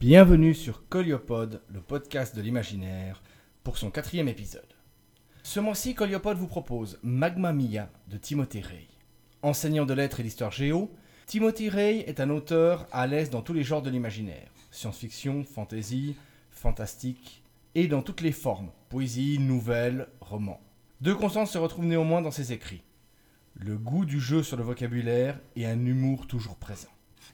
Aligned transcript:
Bienvenue 0.00 0.54
sur 0.54 0.86
Coliopod, 0.88 1.60
le 1.68 1.80
podcast 1.80 2.36
de 2.36 2.40
l'imaginaire, 2.40 3.20
pour 3.64 3.78
son 3.78 3.90
quatrième 3.90 4.28
épisode. 4.28 4.74
Ce 5.42 5.58
mois-ci, 5.58 5.96
Coliopod 5.96 6.38
vous 6.38 6.46
propose 6.46 7.00
Magma 7.02 7.52
Mia 7.52 7.90
de 8.06 8.16
Timothée 8.16 8.60
Ray. 8.60 8.86
Enseignant 9.42 9.86
de 9.86 9.94
lettres 9.94 10.20
et 10.20 10.22
d'histoire 10.22 10.52
géo, 10.52 10.94
Timothy 11.26 11.68
Ray 11.68 12.04
est 12.06 12.20
un 12.20 12.30
auteur 12.30 12.86
à 12.92 13.08
l'aise 13.08 13.28
dans 13.28 13.42
tous 13.42 13.54
les 13.54 13.64
genres 13.64 13.82
de 13.82 13.90
l'imaginaire 13.90 14.52
science-fiction, 14.70 15.42
fantasy, 15.42 16.14
fantastique, 16.52 17.42
et 17.74 17.88
dans 17.88 18.02
toutes 18.02 18.20
les 18.20 18.30
formes 18.30 18.70
poésie, 18.90 19.40
nouvelles, 19.40 20.06
romans. 20.20 20.60
Deux 21.00 21.16
constantes 21.16 21.48
se 21.48 21.58
retrouvent 21.58 21.86
néanmoins 21.86 22.22
dans 22.22 22.30
ses 22.30 22.52
écrits 22.52 22.84
le 23.56 23.76
goût 23.76 24.04
du 24.04 24.20
jeu 24.20 24.44
sur 24.44 24.56
le 24.56 24.62
vocabulaire 24.62 25.40
et 25.56 25.66
un 25.66 25.84
humour 25.84 26.28
toujours 26.28 26.54
présent. 26.54 26.88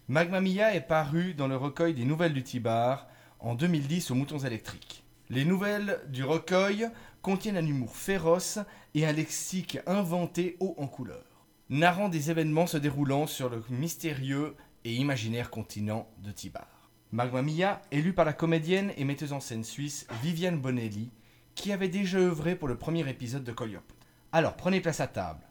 Magma 0.09 0.41
Mia 0.41 0.75
est 0.75 0.87
paru 0.87 1.35
dans 1.35 1.49
le 1.49 1.57
recueil 1.57 1.95
des 1.95 2.05
Nouvelles 2.05 2.35
du 2.35 2.43
Tibar 2.43 3.07
en 3.41 3.55
2010 3.55 4.11
aux 4.11 4.15
Moutons 4.15 4.39
électriques. 4.39 5.05
Les 5.31 5.45
nouvelles 5.45 6.01
du 6.09 6.23
recueil 6.23 6.89
contiennent 7.23 7.57
un 7.57 7.67
humour 7.67 7.97
féroce 7.97 8.59
et 8.95 9.07
un 9.07 9.13
lexique 9.13 9.79
inventé 9.87 10.57
haut 10.61 10.75
en 10.77 10.87
couleur, 10.87 11.25
narrant 11.71 12.11
des 12.11 12.31
événements 12.31 12.67
se 12.67 12.77
déroulant 12.77 13.27
sur 13.27 13.49
le 13.49 13.63
mystérieux 13.71 14.55
et 14.85 14.95
imaginaire 14.95 15.51
continent 15.51 16.09
de 16.19 16.31
Tibar. 16.31 16.91
Magma 17.11 17.41
Mia 17.41 17.81
est 17.91 18.03
lu 18.03 18.13
par 18.13 18.27
la 18.27 18.35
comédienne 18.35 18.93
et 18.97 19.05
metteuse 19.05 19.33
en 19.33 19.41
scène 19.41 19.65
suisse 19.65 20.07
Viviane 20.23 20.61
Bonelli, 20.61 21.11
qui 21.55 21.73
avait 21.73 21.89
déjà 21.89 22.19
œuvré 22.19 22.57
pour 22.57 22.69
le 22.69 22.77
premier 22.77 23.09
épisode 23.09 23.45
de 23.45 23.53
Colliope. 23.53 23.93
Alors 24.33 24.57
prenez 24.57 24.81
place 24.81 25.01
à 25.01 25.07
table, 25.07 25.47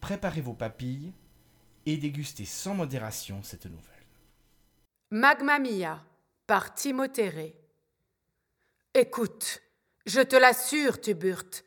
préparez 0.00 0.40
vos 0.40 0.54
papilles 0.54 1.12
et 1.86 1.96
dégustez 1.96 2.44
sans 2.44 2.74
modération 2.74 3.42
cette 3.42 3.66
nouvelle. 3.66 3.92
Magma 5.10 5.58
Mia 5.58 6.02
par 6.46 6.74
Timothée. 6.74 7.56
Écoute, 8.94 9.62
je 10.06 10.20
te 10.20 10.36
l'assure, 10.36 11.00
Tuburt, 11.00 11.64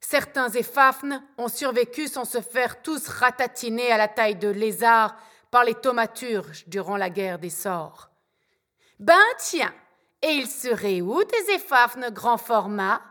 certains 0.00 0.50
Ephafnes 0.50 1.22
ont 1.38 1.48
survécu 1.48 2.08
sans 2.08 2.24
se 2.24 2.40
faire 2.40 2.82
tous 2.82 3.08
ratatiner 3.08 3.90
à 3.92 3.96
la 3.96 4.08
taille 4.08 4.36
de 4.36 4.48
lézard 4.48 5.16
par 5.50 5.64
les 5.64 5.74
thaumaturges 5.74 6.64
durant 6.66 6.96
la 6.96 7.10
guerre 7.10 7.38
des 7.38 7.50
sorts. 7.50 8.10
Ben 8.98 9.24
tiens, 9.38 9.74
et 10.22 10.32
ils 10.32 10.48
seraient 10.48 11.00
où 11.00 11.22
tes 11.24 11.54
Ephafnes 11.54 12.10
grand 12.10 12.38
format? 12.38 13.02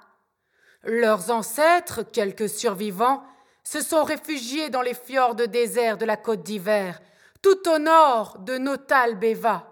Leurs 0.84 1.32
ancêtres, 1.32 2.04
quelques 2.04 2.50
survivants, 2.50 3.24
se 3.68 3.82
sont 3.82 4.04
réfugiés 4.04 4.70
dans 4.70 4.82
les 4.82 4.94
fjords 4.94 5.36
déserts 5.36 5.98
de 5.98 6.06
la 6.06 6.18
côte 6.18 6.44
d'hiver, 6.44 7.02
tout 7.42 7.68
au 7.70 7.80
nord 7.80 8.40
de 8.40 8.58
Notal 8.58 9.16
Beva. 9.16 9.68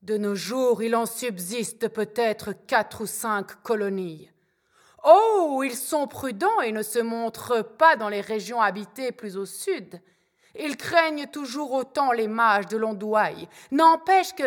De 0.00 0.16
nos 0.16 0.34
jours, 0.34 0.82
il 0.82 0.96
en 0.96 1.06
subsiste 1.06 1.88
peut-être 1.88 2.52
quatre 2.66 3.02
ou 3.02 3.06
cinq 3.06 3.62
colonies. 3.62 4.30
Oh, 5.04 5.62
ils 5.64 5.76
sont 5.76 6.06
prudents 6.06 6.60
et 6.60 6.72
ne 6.72 6.82
se 6.82 6.98
montrent 6.98 7.62
pas 7.62 7.96
dans 7.96 8.08
les 8.08 8.20
régions 8.20 8.60
habitées 8.60 9.12
plus 9.12 9.36
au 9.36 9.46
sud. 9.46 10.00
Ils 10.58 10.76
craignent 10.76 11.26
toujours 11.26 11.72
autant 11.72 12.12
les 12.12 12.28
mages 12.28 12.66
de 12.66 12.76
l'Ondouaille. 12.76 13.48
N'empêche 13.70 14.34
que 14.34 14.44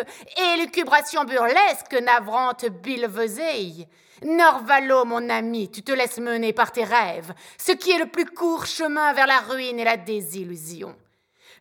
élucubration 0.54 1.24
burlesque, 1.24 2.00
navrante 2.02 2.66
bilveseille. 2.66 3.88
Norvalo, 4.22 5.04
mon 5.04 5.28
ami, 5.28 5.70
tu 5.70 5.82
te 5.82 5.92
laisses 5.92 6.18
mener 6.18 6.52
par 6.52 6.72
tes 6.72 6.84
rêves, 6.84 7.34
ce 7.58 7.72
qui 7.72 7.90
est 7.90 7.98
le 7.98 8.06
plus 8.06 8.24
court 8.24 8.66
chemin 8.66 9.12
vers 9.12 9.26
la 9.26 9.40
ruine 9.40 9.78
et 9.78 9.84
la 9.84 9.96
désillusion. 9.96 10.96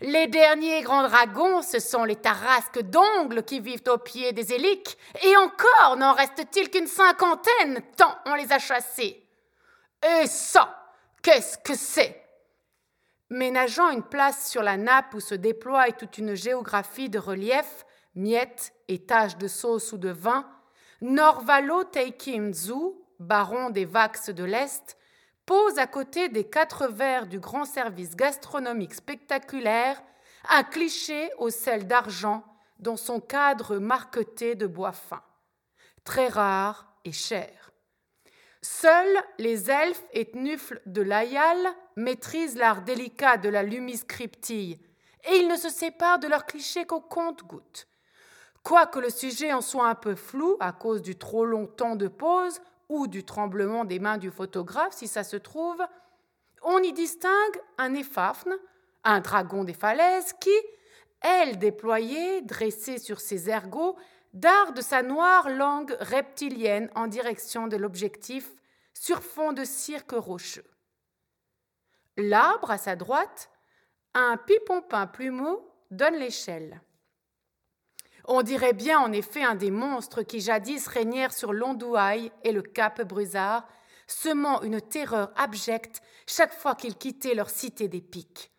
Les 0.02 0.28
derniers 0.28 0.82
grands 0.82 1.08
dragons, 1.08 1.62
ce 1.62 1.80
sont 1.80 2.04
les 2.04 2.16
tarasques 2.18 2.82
d'ongles 2.82 3.44
qui 3.44 3.60
vivent 3.60 3.84
au 3.88 3.98
pied 3.98 4.34
des 4.34 4.54
héliques, 4.54 4.98
et 5.24 5.36
encore 5.38 5.96
n'en 5.98 6.14
reste-t-il 6.14 6.70
qu'une 6.70 6.88
cinquantaine, 6.88 7.82
tant 7.98 8.14
on 8.26 8.36
les 8.36 8.52
a 8.52 8.60
chassés. 8.60 9.22
Et 10.22 10.28
ça, 10.28 10.94
qu'est-ce 11.22 11.58
que 11.58 11.76
c'est? 11.76 12.25
Ménageant 13.30 13.90
une 13.90 14.04
place 14.04 14.52
sur 14.52 14.62
la 14.62 14.78
nappe 14.78 15.16
où 15.16 15.20
se 15.20 15.34
déploie 15.34 15.92
toute 15.92 16.20
une 16.20 16.36
géographie 16.36 17.10
de 17.10 17.18
reliefs, 17.18 17.86
miettes 18.14 18.72
et 18.88 19.04
taches 19.06 19.38
de 19.38 19.48
sauce 19.48 19.94
ou 19.94 19.98
de 19.98 20.10
vin, 20.10 20.48
Norvalo 21.02 21.84
Teikimzu, 21.86 22.94
baron 23.20 23.72
des 23.72 23.86
Vax 23.86 24.30
de 24.30 24.44
l'Est, 24.44 24.98
pose 25.46 25.80
à 25.80 25.88
côté 25.88 26.30
des 26.30 26.44
quatre 26.44 26.88
vers 26.88 27.26
du 27.28 27.40
grand 27.40 27.66
service 27.66 28.16
gastronomique 28.16 28.94
spectaculaire 28.94 30.02
un 30.50 30.64
cliché 30.64 31.32
au 31.38 31.50
sel 31.50 31.88
d'argent 31.88 32.44
dans 32.80 32.98
son 32.98 33.20
cadre 33.20 33.78
marqueté 33.78 34.54
de 34.56 34.68
bois 34.68 34.92
fin, 34.92 35.24
très 36.04 36.28
rare 36.28 36.94
et 37.06 37.12
cher. 37.12 37.72
Seuls 38.62 39.24
les 39.38 39.72
elfes 39.72 40.04
et 40.14 40.32
tnufles 40.32 40.82
de 40.86 41.02
l'Ayal 41.02 41.58
maîtrisent 41.96 42.56
l'art 42.56 42.82
délicat 42.82 43.38
de 43.38 43.50
la 43.50 43.64
lumiscriptille, 43.64 44.80
et 45.28 45.36
ils 45.38 45.48
ne 45.48 45.56
se 45.56 45.70
séparent 45.70 46.20
de 46.20 46.28
leur 46.28 46.46
cliché 46.46 46.86
qu'au 46.86 47.02
compte-gouttes. 47.02 47.88
Quoique 48.64 49.00
le 49.00 49.10
sujet 49.10 49.54
en 49.54 49.62
soit 49.62 49.88
un 49.88 49.96
peu 49.96 50.16
flou 50.16 50.58
à 50.60 50.72
cause 50.72 51.02
du 51.02 51.16
trop 51.16 51.46
long 51.46 51.68
temps 51.68 51.96
de 51.96 52.08
pause 52.08 52.60
ou 52.90 53.08
du 53.08 53.24
tremblement 53.24 53.86
des 53.86 54.00
mains 54.00 54.18
du 54.18 54.32
photographe, 54.32 54.94
si 54.94 55.08
ça 55.08 55.24
se 55.24 55.38
trouve, 55.38 55.82
on 56.64 56.80
y 56.80 56.92
distingue 56.94 57.62
un 57.78 57.94
éphafne, 57.94 58.56
un 59.04 59.20
dragon 59.20 59.64
des 59.64 59.74
falaises, 59.74 60.34
qui, 60.40 60.56
elle 61.22 61.60
déployée, 61.60 62.42
dressée 62.42 62.98
sur 62.98 63.20
ses 63.20 63.50
ergots, 63.50 63.96
darde 64.34 64.82
sa 64.82 65.02
noire 65.02 65.50
langue 65.50 65.96
reptilienne 66.00 66.90
en 66.96 67.08
direction 67.08 67.68
de 67.68 67.78
l'objectif 67.78 68.52
sur 68.94 69.24
fond 69.24 69.54
de 69.54 69.64
cirque 69.64 70.12
rocheux. 70.12 70.66
L'arbre, 72.18 72.72
à 72.72 72.78
sa 72.78 72.96
droite, 72.96 73.50
un 74.14 74.38
pipompin 74.38 75.08
plumeau, 75.08 75.70
donne 75.92 76.16
l'échelle. 76.16 76.82
On 78.28 78.42
dirait 78.42 78.74
bien 78.74 79.00
en 79.00 79.12
effet 79.12 79.44
un 79.44 79.56
des 79.56 79.72
monstres 79.72 80.24
qui 80.24 80.40
jadis 80.40 80.88
régnèrent 80.88 81.34
sur 81.34 81.54
l'Ondouaille 81.54 82.32
et 82.44 82.52
le 82.52 82.62
Cap 82.62 83.02
Brusard, 83.04 83.68
semant 84.08 84.62
une 84.62 84.82
terreur 84.82 85.32
abjecte 85.36 86.02
chaque 86.28 86.54
fois 86.54 86.76
qu'ils 86.76 86.98
quittaient 86.98 87.36
leur 87.36 87.50
cité 87.50 87.88
des 87.88 88.02
pics. 88.02 88.52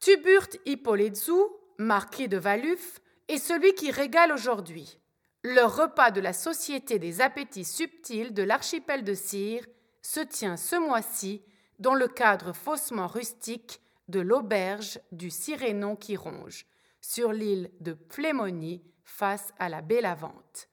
Tuburt 0.00 0.48
Hippolytzou, 0.64 1.48
marquis 1.78 2.28
de 2.28 2.36
Valuf, 2.36 3.00
est 3.28 3.38
celui 3.38 3.74
qui 3.74 3.90
régale 3.90 4.32
aujourd'hui. 4.32 4.98
Leur 5.42 5.76
repas 5.76 6.10
de 6.10 6.20
la 6.20 6.32
Société 6.32 6.98
des 6.98 7.20
appétits 7.20 7.64
subtils 7.64 8.32
de 8.32 8.42
l'archipel 8.42 9.04
de 9.04 9.14
Cire 9.14 9.64
se 10.02 10.20
tient 10.20 10.56
ce 10.56 10.76
mois-ci 10.76 11.42
dans 11.78 11.94
le 11.94 12.08
cadre 12.08 12.52
faussement 12.52 13.06
rustique 13.06 13.80
de 14.08 14.20
l'auberge 14.20 15.00
du 15.12 15.30
Sirénon 15.30 15.96
qui 15.96 16.16
ronge 16.16 16.66
sur 17.00 17.32
l'île 17.32 17.70
de 17.80 17.92
Plémonie 17.92 18.82
face 19.04 19.52
à 19.58 19.68
la 19.68 19.82
Bélavante. 19.82 20.68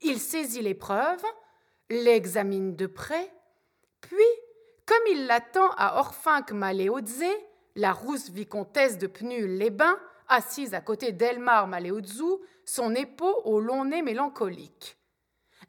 Il 0.00 0.18
saisit 0.18 0.62
l'épreuve, 0.62 1.22
l'examine 1.90 2.74
de 2.74 2.86
près, 2.86 3.32
puis, 4.00 4.16
comme 4.84 5.02
il 5.10 5.26
l'attend 5.26 5.70
à 5.76 5.98
Orphinque 6.00 6.52
Maléodze, 6.52 7.24
la 7.76 7.92
rousse 7.92 8.30
vicomtesse 8.30 8.98
de 8.98 9.06
Pnul-les-Bains, 9.06 9.98
assise 10.28 10.74
à 10.74 10.80
côté 10.80 11.12
d'Elmar 11.12 11.66
Maléodzou, 11.68 12.42
son 12.64 12.94
épaule 12.94 13.34
au 13.44 13.60
long 13.60 13.84
nez 13.84 14.02
mélancolique. 14.02 14.98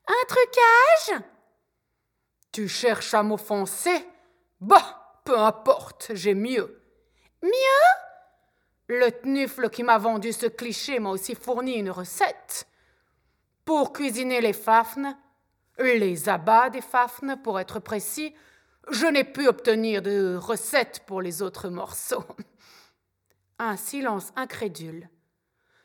Un 0.08 0.28
trucage? 0.28 1.24
Tu 2.52 2.68
cherches 2.68 3.14
à 3.14 3.24
m'offenser 3.24 4.06
Bah, 4.64 5.20
peu 5.26 5.38
importe, 5.38 6.12
j'ai 6.14 6.34
mieux. 6.34 6.82
Mieux? 7.42 7.50
Le 8.88 9.10
tnufle 9.12 9.70
qui 9.70 9.84
m'a 9.84 9.98
vendu 9.98 10.32
ce 10.32 10.46
cliché 10.46 11.00
m'a 11.00 11.10
aussi 11.10 11.36
fourni 11.36 11.74
une 11.74 11.90
recette. 11.90 12.66
Pour 13.66 13.92
cuisiner 13.92 14.40
les 14.40 14.54
fafnes, 14.54 15.18
les 15.80 16.30
abats 16.30 16.70
des 16.70 16.80
fafnes 16.80 17.36
pour 17.44 17.60
être 17.60 17.82
précis, 17.82 18.34
je 18.90 19.06
n'ai 19.06 19.26
pu 19.26 19.50
obtenir 19.50 20.02
de 20.02 20.38
recette 20.38 21.02
pour 21.08 21.22
les 21.22 21.42
autres 21.42 21.68
morceaux. 21.68 22.24
Un 23.60 23.76
silence 23.76 24.32
incrédule. 24.38 25.10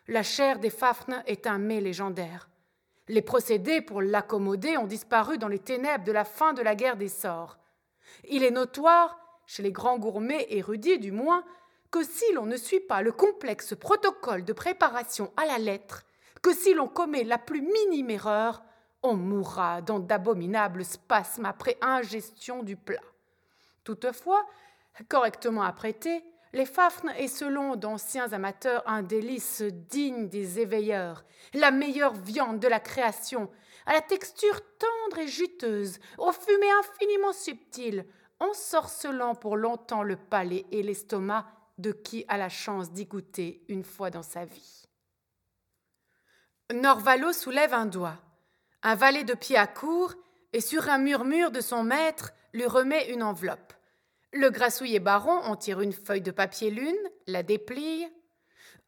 La 0.06 0.22
chair 0.22 0.60
des 0.60 0.70
fafnes 0.70 1.24
est 1.26 1.48
un 1.48 1.58
mets 1.58 1.80
légendaire. 1.80 2.48
Les 3.08 3.22
procédés 3.22 3.80
pour 3.80 4.02
l'accommoder 4.02 4.76
ont 4.76 4.86
disparu 4.86 5.36
dans 5.36 5.48
les 5.48 5.58
ténèbres 5.58 6.04
de 6.04 6.12
la 6.12 6.24
fin 6.24 6.52
de 6.52 6.62
la 6.62 6.76
guerre 6.76 6.96
des 6.96 7.08
sorts. 7.08 7.58
Il 8.28 8.44
est 8.44 8.50
notoire, 8.50 9.18
chez 9.46 9.62
les 9.62 9.72
grands 9.72 9.98
gourmets 9.98 10.46
érudits 10.50 10.98
du 10.98 11.12
moins, 11.12 11.44
que 11.90 12.04
si 12.04 12.32
l'on 12.34 12.46
ne 12.46 12.56
suit 12.56 12.80
pas 12.80 13.02
le 13.02 13.12
complexe 13.12 13.74
protocole 13.74 14.44
de 14.44 14.52
préparation 14.52 15.32
à 15.36 15.46
la 15.46 15.58
lettre, 15.58 16.04
que 16.42 16.52
si 16.52 16.74
l'on 16.74 16.88
commet 16.88 17.24
la 17.24 17.38
plus 17.38 17.62
minime 17.62 18.10
erreur, 18.10 18.62
on 19.02 19.14
mourra 19.14 19.80
dans 19.80 20.00
d'abominables 20.00 20.84
spasmes 20.84 21.46
après 21.46 21.78
ingestion 21.80 22.62
du 22.62 22.76
plat. 22.76 23.00
Toutefois, 23.84 24.44
correctement 25.08 25.62
apprêté, 25.62 26.22
les 26.52 26.66
fafnes 26.66 27.12
est 27.18 27.28
selon 27.28 27.76
d'anciens 27.76 28.32
amateurs 28.32 28.82
un 28.86 29.02
délice 29.02 29.62
digne 29.62 30.28
des 30.28 30.60
éveilleurs, 30.60 31.24
la 31.54 31.70
meilleure 31.70 32.14
viande 32.14 32.60
de 32.60 32.68
la 32.68 32.80
création, 32.80 33.50
à 33.86 33.92
la 33.92 34.00
texture 34.00 34.60
tendre 34.78 35.18
et 35.18 35.28
juteuse, 35.28 35.98
aux 36.18 36.32
fumées 36.32 36.70
infiniment 36.80 37.32
subtiles, 37.32 38.06
ensorcelant 38.40 39.34
pour 39.34 39.56
longtemps 39.56 40.02
le 40.02 40.16
palais 40.16 40.66
et 40.70 40.82
l'estomac 40.82 41.46
de 41.78 41.92
qui 41.92 42.24
a 42.28 42.36
la 42.36 42.48
chance 42.48 42.92
d'y 42.92 43.06
goûter 43.06 43.62
une 43.68 43.84
fois 43.84 44.10
dans 44.10 44.22
sa 44.22 44.44
vie. 44.44 44.84
Norvalo 46.72 47.32
soulève 47.32 47.72
un 47.72 47.86
doigt. 47.86 48.18
Un 48.82 48.94
valet 48.94 49.24
de 49.24 49.34
pied 49.34 49.56
accourt 49.56 50.14
et 50.52 50.60
sur 50.60 50.88
un 50.88 50.98
murmure 50.98 51.50
de 51.50 51.60
son 51.60 51.82
maître 51.82 52.32
lui 52.52 52.66
remet 52.66 53.10
une 53.12 53.22
enveloppe. 53.22 53.72
Le 54.38 54.50
grassouillet 54.50 55.00
baron 55.00 55.32
en 55.32 55.56
tire 55.56 55.80
une 55.80 55.92
feuille 55.92 56.20
de 56.20 56.30
papier 56.30 56.70
lune, 56.70 56.94
la 57.26 57.42
déplie. 57.42 58.06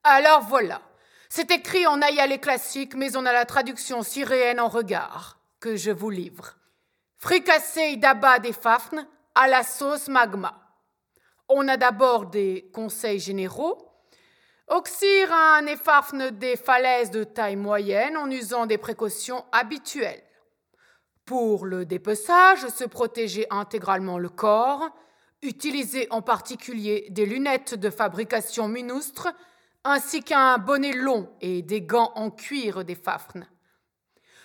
Alors 0.04 0.42
voilà, 0.42 0.80
c'est 1.28 1.50
écrit 1.50 1.88
en 1.88 2.00
aïalé 2.00 2.38
classique, 2.38 2.94
mais 2.94 3.16
on 3.16 3.26
a 3.26 3.32
la 3.32 3.44
traduction 3.44 4.04
syréenne 4.04 4.60
en 4.60 4.68
regard, 4.68 5.40
que 5.58 5.74
je 5.74 5.90
vous 5.90 6.10
livre. 6.10 6.54
Fricassé 7.16 7.96
d'abat 7.96 8.38
des 8.38 8.52
fafnes 8.52 9.04
à 9.34 9.48
la 9.48 9.64
sauce 9.64 10.06
magma. 10.06 10.54
On 11.48 11.66
a 11.66 11.76
d'abord 11.76 12.26
des 12.26 12.70
conseils 12.72 13.18
généraux. 13.18 13.90
Oxyre 14.68 15.32
un 15.32 15.66
effafne 15.66 16.30
des 16.30 16.54
falaises 16.54 17.10
de 17.10 17.24
taille 17.24 17.56
moyenne 17.56 18.16
en 18.16 18.30
usant 18.30 18.66
des 18.66 18.78
précautions 18.78 19.44
habituelles. 19.50 20.22
Pour 21.24 21.66
le 21.66 21.84
dépeçage, 21.84 22.68
se 22.68 22.84
protéger 22.84 23.48
intégralement 23.50 24.16
le 24.16 24.28
corps, 24.28 24.90
utiliser 25.42 26.06
en 26.10 26.22
particulier 26.22 27.06
des 27.10 27.26
lunettes 27.26 27.74
de 27.74 27.90
fabrication 27.90 28.68
minustre, 28.68 29.28
ainsi 29.84 30.22
qu'un 30.22 30.58
bonnet 30.58 30.92
long 30.92 31.30
et 31.40 31.62
des 31.62 31.80
gants 31.80 32.12
en 32.14 32.30
cuir 32.30 32.84
des 32.84 32.94
fafnes. 32.94 33.48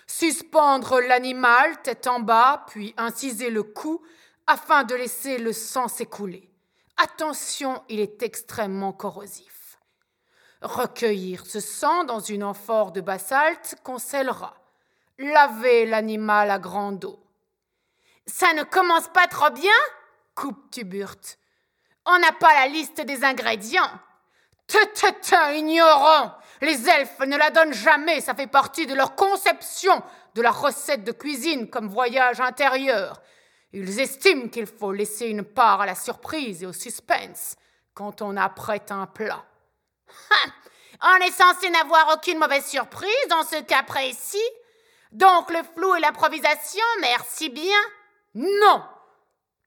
Suspendre 0.06 1.00
l'animal 1.00 1.82
tête 1.82 2.06
en 2.06 2.20
bas, 2.20 2.64
puis 2.68 2.94
inciser 2.96 3.50
le 3.50 3.62
cou 3.62 4.00
afin 4.46 4.84
de 4.84 4.94
laisser 4.94 5.38
le 5.38 5.52
sang 5.52 5.88
s'écouler. 5.88 6.48
Attention, 6.96 7.82
il 7.88 8.00
est 8.00 8.22
extrêmement 8.22 8.92
corrosif. 8.92 9.78
Recueillir 10.62 11.44
ce 11.44 11.60
sang 11.60 12.04
dans 12.04 12.20
une 12.20 12.44
amphore 12.44 12.92
de 12.92 13.00
basalte 13.02 13.76
qu'on 13.82 13.98
scellera. 13.98 14.54
Laver 15.18 15.86
l'animal 15.86 16.50
à 16.50 16.58
grande 16.58 17.04
eau. 17.04 17.18
Ça 18.26 18.52
ne 18.54 18.62
commence 18.62 19.08
pas 19.08 19.26
trop 19.26 19.50
bien? 19.50 19.74
Coupe 20.36 20.70
Tuburt. 20.70 21.38
On 22.04 22.18
n'a 22.20 22.32
pas 22.32 22.54
la 22.54 22.68
liste 22.68 23.00
des 23.00 23.24
ingrédients. 23.24 23.90
Te 24.68 25.54
ignorant 25.54 26.32
Les 26.60 26.88
elfes 26.88 27.20
ne 27.20 27.36
la 27.36 27.50
donnent 27.50 27.74
jamais, 27.74 28.20
ça 28.20 28.34
fait 28.34 28.46
partie 28.46 28.86
de 28.86 28.94
leur 28.94 29.14
conception 29.14 30.02
de 30.34 30.42
la 30.42 30.50
recette 30.50 31.04
de 31.04 31.12
cuisine 31.12 31.68
comme 31.68 31.88
voyage 31.88 32.40
intérieur. 32.40 33.20
Ils 33.72 34.00
estiment 34.00 34.48
qu'il 34.48 34.66
faut 34.66 34.92
laisser 34.92 35.26
une 35.26 35.44
part 35.44 35.80
à 35.80 35.86
la 35.86 35.94
surprise 35.94 36.62
et 36.62 36.66
au 36.66 36.72
suspense 36.72 37.56
quand 37.94 38.22
on 38.22 38.36
apprête 38.36 38.90
un 38.90 39.06
plat. 39.06 39.44
on 41.02 41.16
est 41.24 41.32
censé 41.32 41.70
n'avoir 41.70 42.14
aucune 42.14 42.38
mauvaise 42.38 42.66
surprise 42.66 43.28
dans 43.30 43.42
ce 43.42 43.62
cas 43.62 43.82
précis. 43.82 44.38
Donc 45.12 45.50
le 45.50 45.62
flou 45.74 45.94
et 45.94 46.00
l'improvisation, 46.00 46.84
merci 47.00 47.48
bien. 47.48 47.78
Non, 48.34 48.82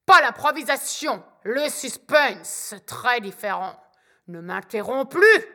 pas 0.09 0.21
l'improvisation, 0.21 1.23
le 1.43 1.69
suspense, 1.69 2.73
très 2.87 3.21
différent. 3.21 3.79
Ne 4.27 4.41
m'interromps 4.41 5.07
plus. 5.07 5.45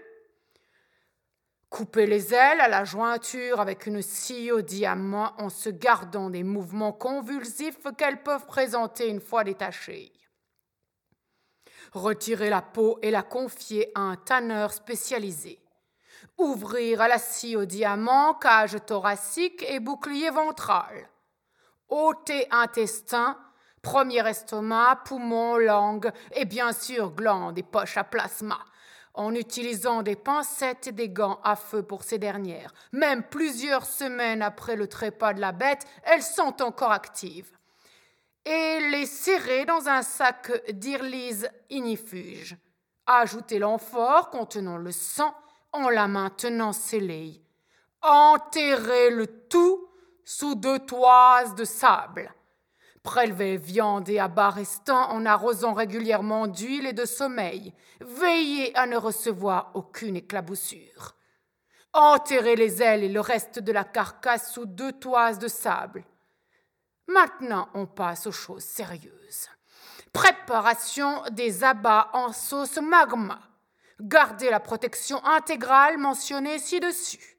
Couper 1.69 2.06
les 2.06 2.33
ailes 2.33 2.61
à 2.61 2.69
la 2.69 2.85
jointure 2.85 3.59
avec 3.59 3.87
une 3.87 4.01
scie 4.01 4.53
au 4.53 4.61
diamant 4.61 5.33
en 5.39 5.49
se 5.49 5.71
gardant 5.71 6.31
des 6.31 6.45
mouvements 6.45 6.93
convulsifs 6.93 7.83
qu'elles 7.99 8.23
peuvent 8.23 8.47
présenter 8.47 9.09
une 9.09 9.21
fois 9.21 9.43
détachées. 9.43 10.12
Retirer 11.93 12.49
la 12.49 12.62
peau 12.62 13.00
et 13.03 13.11
la 13.11 13.25
confier 13.25 13.91
à 13.97 14.03
un 14.03 14.15
tanneur 14.15 14.73
spécialisé. 14.73 15.59
Ouvrir 16.39 17.00
à 17.00 17.09
la 17.09 17.19
scie 17.19 17.57
au 17.57 17.65
diamant, 17.65 18.35
cage 18.35 18.77
thoracique 18.87 19.65
et 19.69 19.81
bouclier 19.81 20.31
ventral. 20.31 21.11
ôter 21.89 22.47
intestin, 22.53 23.37
Premier 23.85 24.27
estomac, 24.27 25.03
poumon, 25.05 25.59
langue 25.59 26.11
et 26.33 26.47
bien 26.47 26.73
sûr 26.73 27.11
glandes 27.11 27.59
et 27.59 27.63
poches 27.63 27.99
à 27.99 28.03
plasma, 28.03 28.59
en 29.13 29.35
utilisant 29.35 30.03
des 30.03 30.17
pincettes 30.17 30.87
et 30.87 30.93
des 30.93 31.11
gants 31.11 31.39
à 31.45 31.55
feu 31.55 31.83
pour 31.83 32.03
ces 32.03 32.19
dernières. 32.19 32.73
Même 32.93 33.23
plusieurs 33.23 33.85
semaines 33.85 34.41
après 34.41 34.75
le 34.75 34.89
trépas 34.89 35.35
de 35.35 35.41
la 35.43 35.53
bête, 35.53 35.87
elles 36.03 36.23
sont 36.23 36.63
encore 36.63 36.93
actives. 36.93 37.51
Et 38.47 38.81
les 38.91 39.05
serrer 39.05 39.67
dans 39.67 39.87
un 39.87 40.01
sac 40.01 40.51
d'irlise 40.73 41.51
inifuge. 41.69 42.57
Ajouter 43.07 43.59
l'amphore 43.59 44.31
contenant 44.31 44.79
le 44.79 44.93
sang 44.93 45.35
en 45.73 45.91
la 45.91 46.09
maintenant 46.09 46.73
scellée. 46.73 47.43
Enterrer 48.01 49.11
le 49.11 49.27
tout 49.27 49.89
sous 50.25 50.55
deux 50.55 50.79
toises 50.79 51.55
de 51.55 51.65
sable 51.65 52.35
Prélever 53.05 53.59
viande 53.59 54.09
et 54.09 54.19
bas 54.29 54.49
restant 54.49 55.11
en 55.11 55.27
arrosant 55.27 55.75
régulièrement 55.75 56.47
d'huile 56.47 56.87
et 56.87 56.95
de 56.95 57.05
sommeil. 57.05 57.75
Veillez 58.01 58.75
à 58.75 58.87
ne 58.87 58.97
recevoir 58.97 59.73
aucune 59.75 60.17
éclaboussure. 60.17 61.15
Enterrer 61.93 62.56
les 62.56 62.83
ailes 62.83 63.05
et 63.05 63.11
le 63.11 63.21
reste 63.21 63.59
de 63.59 63.73
la 63.73 63.85
carcasse 63.85 64.53
sous 64.53 64.65
deux 64.65 64.93
toises 64.93 65.39
de 65.39 65.49
sable. 65.49 66.03
Maintenant, 67.06 67.69
on 67.75 67.85
passe 67.85 68.27
aux 68.27 68.33
choses 68.33 68.65
sérieuses. 68.65 69.50
Préparation 70.15 71.23
des 71.31 71.62
abats 71.62 72.09
en 72.15 72.33
sauce 72.33 72.79
magma. 72.79 73.39
Gardez 74.00 74.49
la 74.49 74.61
protection 74.61 75.23
intégrale 75.27 75.99
mentionnée 75.99 76.59
ci-dessus. 76.59 77.35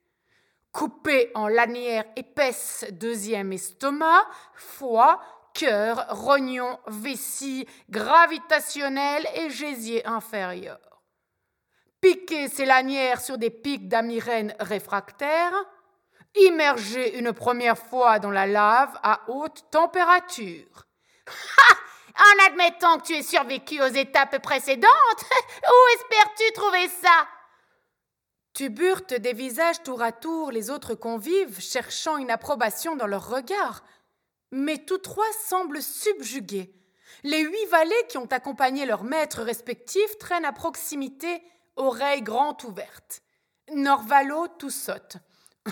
Coupez 0.71 1.31
en 1.35 1.47
lanières 1.47 2.05
épaisses 2.17 2.85
deuxième 2.91 3.53
estomac, 3.53 4.27
foie, 4.53 5.21
cœur, 5.55 6.05
rognon, 6.09 6.77
vessie, 6.87 7.67
gravitationnel 7.89 9.25
et 9.33 9.49
gésier 9.49 10.05
inférieur. 10.05 10.79
Piquer 12.01 12.49
ces 12.49 12.65
lanières 12.65 13.21
sur 13.21 13.39
des 13.39 13.49
pics 13.49 13.87
d'amirène 13.87 14.53
réfractaires. 14.59 15.55
Immerger 16.35 17.17
une 17.17 17.33
première 17.33 17.77
fois 17.77 18.19
dans 18.19 18.29
la 18.29 18.45
lave 18.45 18.99
à 19.01 19.21
haute 19.27 19.63
température. 19.71 20.85
Ha 21.25 21.75
En 22.17 22.45
admettant 22.47 22.99
que 22.99 23.07
tu 23.07 23.13
aies 23.13 23.23
survécu 23.23 23.81
aux 23.81 23.87
étapes 23.87 24.41
précédentes, 24.41 24.85
où 25.63 25.95
espères-tu 25.95 26.53
trouver 26.53 26.87
ça? 26.89 27.27
Tu 28.53 28.69
burtes 28.69 29.13
des 29.13 29.33
visages 29.33 29.83
tour 29.83 30.01
à 30.01 30.13
tour 30.13 30.51
les 30.51 30.69
autres 30.69 30.95
convives, 30.95 31.59
cherchant 31.59 32.17
une 32.17 32.31
approbation 32.31 32.95
dans 32.95 33.07
leur 33.07 33.27
regard. 33.29 33.83
Mais 34.57 34.77
tous 34.77 34.99
trois 34.99 35.25
semblent 35.45 35.81
subjugués. 35.81 36.73
Les 37.23 37.41
huit 37.41 37.65
valets 37.69 38.07
qui 38.07 38.17
ont 38.17 38.31
accompagné 38.31 38.85
leurs 38.85 39.03
maîtres 39.03 39.41
respectifs 39.41 40.17
traînent 40.17 40.45
à 40.45 40.53
proximité, 40.53 41.43
oreilles 41.75 42.21
grandes 42.21 42.63
ouvertes. 42.63 43.21
Norvalo 43.73 44.47
tout 44.57 44.69
saute. 44.69 45.17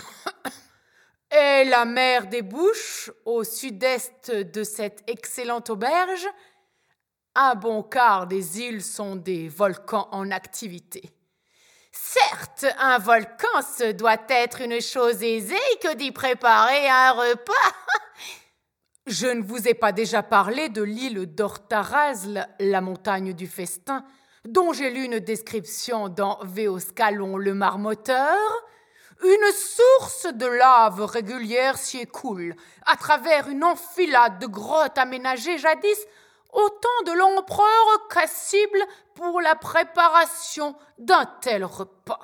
Et 1.30 1.64
la 1.64 1.86
mer 1.86 2.26
des 2.26 2.42
Bouches, 2.42 3.10
au 3.24 3.42
sud-est 3.42 4.30
de 4.30 4.62
cette 4.62 5.02
excellente 5.08 5.70
auberge, 5.70 6.28
un 7.34 7.54
bon 7.54 7.82
quart 7.82 8.26
des 8.26 8.60
îles 8.60 8.84
sont 8.84 9.16
des 9.16 9.48
volcans 9.48 10.10
en 10.12 10.30
activité. 10.30 11.10
Certes, 11.90 12.66
un 12.78 12.98
volcan, 12.98 13.62
ce 13.78 13.92
doit 13.92 14.20
être 14.28 14.60
une 14.60 14.82
chose 14.82 15.22
aisée 15.22 15.56
que 15.80 15.94
d'y 15.94 16.12
préparer 16.12 16.86
un 16.86 17.12
repas. 17.12 17.52
Je 19.06 19.26
ne 19.26 19.42
vous 19.42 19.68
ai 19.68 19.74
pas 19.74 19.92
déjà 19.92 20.22
parlé 20.22 20.70
de 20.70 20.82
l'île 20.82 21.26
d'Ortarazl, 21.26 22.48
la 22.58 22.80
montagne 22.80 23.34
du 23.34 23.46
festin, 23.46 24.02
dont 24.46 24.72
j'ai 24.72 24.88
lu 24.90 25.04
une 25.04 25.18
description 25.18 26.08
dans 26.08 26.38
Véoscalon 26.42 27.36
le 27.36 27.52
marmotteur. 27.52 28.38
Une 29.22 29.52
source 29.52 30.26
de 30.32 30.46
lave 30.46 31.02
régulière 31.02 31.76
s'y 31.76 31.98
écoule, 31.98 32.56
à 32.86 32.96
travers 32.96 33.48
une 33.48 33.62
enfilade 33.62 34.38
de 34.38 34.46
grottes 34.46 34.96
aménagées 34.96 35.58
jadis 35.58 36.06
au 36.52 36.68
temps 36.68 37.12
de 37.12 37.12
l'empereur 37.12 38.08
Cassible 38.08 38.82
pour 39.14 39.42
la 39.42 39.54
préparation 39.54 40.74
d'un 40.98 41.26
tel 41.42 41.64
repas. 41.64 42.20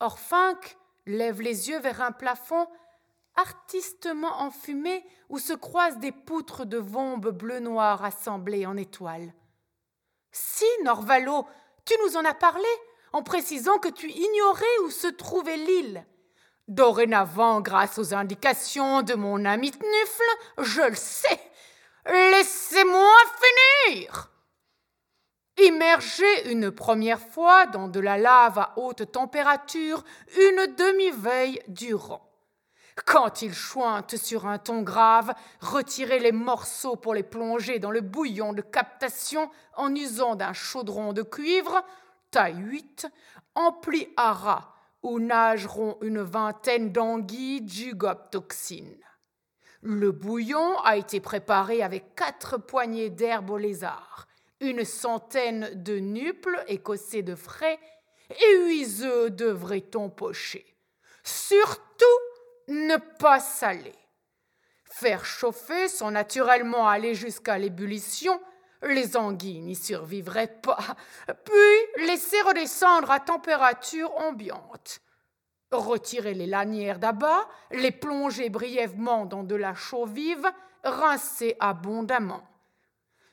Orphinque 0.00 0.76
lève 1.06 1.42
les 1.42 1.68
yeux 1.68 1.80
vers 1.80 2.00
un 2.00 2.12
plafond 2.12 2.66
artistement 3.38 4.40
enfumé 4.42 5.04
où 5.28 5.38
se 5.38 5.52
croisent 5.52 5.98
des 5.98 6.12
poutres 6.12 6.66
de 6.66 6.76
vombes 6.76 7.30
bleu-noir 7.30 8.04
assemblées 8.04 8.66
en 8.66 8.76
étoiles. 8.76 9.32
Si, 10.32 10.66
Norvalo, 10.84 11.46
tu 11.84 11.94
nous 12.04 12.16
en 12.16 12.24
as 12.24 12.34
parlé, 12.34 12.68
en 13.12 13.22
précisant 13.22 13.78
que 13.78 13.88
tu 13.88 14.10
ignorais 14.10 14.78
où 14.84 14.90
se 14.90 15.06
trouvait 15.06 15.56
l'île. 15.56 16.04
Dorénavant, 16.66 17.60
grâce 17.60 17.98
aux 17.98 18.12
indications 18.12 19.02
de 19.02 19.14
mon 19.14 19.44
ami 19.44 19.70
Tnufle, 19.70 20.22
je 20.58 20.82
le 20.82 20.96
sais. 20.96 21.40
Laissez-moi 22.06 23.14
finir. 23.96 24.30
Immergé 25.62 26.50
une 26.50 26.70
première 26.70 27.20
fois 27.20 27.66
dans 27.66 27.88
de 27.88 28.00
la 28.00 28.18
lave 28.18 28.58
à 28.58 28.74
haute 28.76 29.10
température 29.10 30.04
une 30.36 30.74
demi-veille 30.74 31.62
durant. 31.68 32.27
Quand 33.06 33.42
il 33.42 33.54
chointe 33.54 34.16
sur 34.16 34.46
un 34.46 34.58
ton 34.58 34.82
grave, 34.82 35.32
retirez 35.60 36.18
les 36.18 36.32
morceaux 36.32 36.96
pour 36.96 37.14
les 37.14 37.22
plonger 37.22 37.78
dans 37.78 37.90
le 37.90 38.00
bouillon 38.00 38.52
de 38.52 38.62
captation 38.62 39.50
en 39.76 39.94
usant 39.94 40.34
d'un 40.34 40.52
chaudron 40.52 41.12
de 41.12 41.22
cuivre, 41.22 41.84
taille 42.30 42.58
8, 42.58 43.06
empli 43.54 44.08
à 44.16 44.32
ras, 44.32 44.74
où 45.02 45.20
nageront 45.20 45.98
une 46.02 46.20
vingtaine 46.20 46.92
d'anguilles 46.92 47.68
jugoptoxines. 47.68 49.04
Le 49.80 50.10
bouillon 50.10 50.76
a 50.80 50.96
été 50.96 51.20
préparé 51.20 51.82
avec 51.82 52.16
quatre 52.16 52.58
poignées 52.58 53.10
d'herbes 53.10 53.50
au 53.50 53.58
lézard, 53.58 54.26
une 54.60 54.84
centaine 54.84 55.70
de 55.74 55.98
nuples 55.98 56.64
écossais 56.66 57.22
de 57.22 57.36
frais 57.36 57.78
et 58.30 58.58
huit 58.64 59.02
œufs 59.02 59.30
de 59.30 59.46
vreton 59.46 60.10
poché. 60.10 60.76
Surtout, 61.22 62.04
ne 62.68 62.96
pas 62.96 63.40
saler. 63.40 63.94
Faire 64.84 65.24
chauffer 65.24 65.88
sans 65.88 66.10
naturellement 66.10 66.88
aller 66.88 67.14
jusqu'à 67.14 67.58
l'ébullition, 67.58 68.40
les 68.82 69.16
anguilles 69.16 69.60
n'y 69.60 69.74
survivraient 69.74 70.60
pas, 70.62 70.78
puis 71.44 72.06
laisser 72.06 72.40
redescendre 72.42 73.10
à 73.10 73.20
température 73.20 74.14
ambiante. 74.16 75.00
Retirer 75.70 76.34
les 76.34 76.46
lanières 76.46 76.98
d'abat, 76.98 77.46
les 77.70 77.90
plonger 77.90 78.48
brièvement 78.48 79.26
dans 79.26 79.44
de 79.44 79.54
la 79.54 79.74
chaux 79.74 80.06
vive, 80.06 80.50
rincer 80.84 81.56
abondamment. 81.60 82.42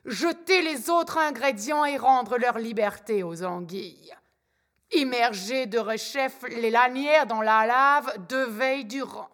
Jeter 0.03 0.61
les 0.61 0.89
autres 0.89 1.17
ingrédients 1.17 1.85
et 1.85 1.97
rendre 1.97 2.37
leur 2.37 2.57
liberté 2.57 3.23
aux 3.23 3.43
anguilles. 3.43 4.13
Immerger 4.95 5.65
de 5.65 5.77
rechef 5.77 6.43
les 6.49 6.69
lanières 6.69 7.27
dans 7.27 7.41
la 7.41 7.65
lave 7.65 8.13
deux 8.29 8.45
veilles 8.45 8.85
durant. 8.85 9.29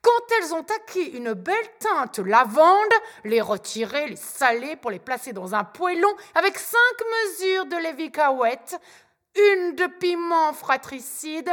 Quand 0.00 0.10
elles 0.38 0.54
ont 0.54 0.64
acquis 0.76 1.16
une 1.16 1.32
belle 1.32 1.76
teinte 1.80 2.20
lavande, 2.20 2.92
les 3.24 3.40
retirer, 3.40 4.06
les 4.06 4.16
saler 4.16 4.76
pour 4.76 4.92
les 4.92 4.98
placer 5.00 5.32
dans 5.32 5.54
un 5.54 5.64
poêlon 5.64 6.14
avec 6.34 6.58
cinq 6.58 6.78
mesures 7.24 7.66
de 7.66 7.76
lévicahuète, 7.76 8.78
une 9.34 9.74
de 9.74 9.86
piment 9.98 10.52
fratricide 10.52 11.52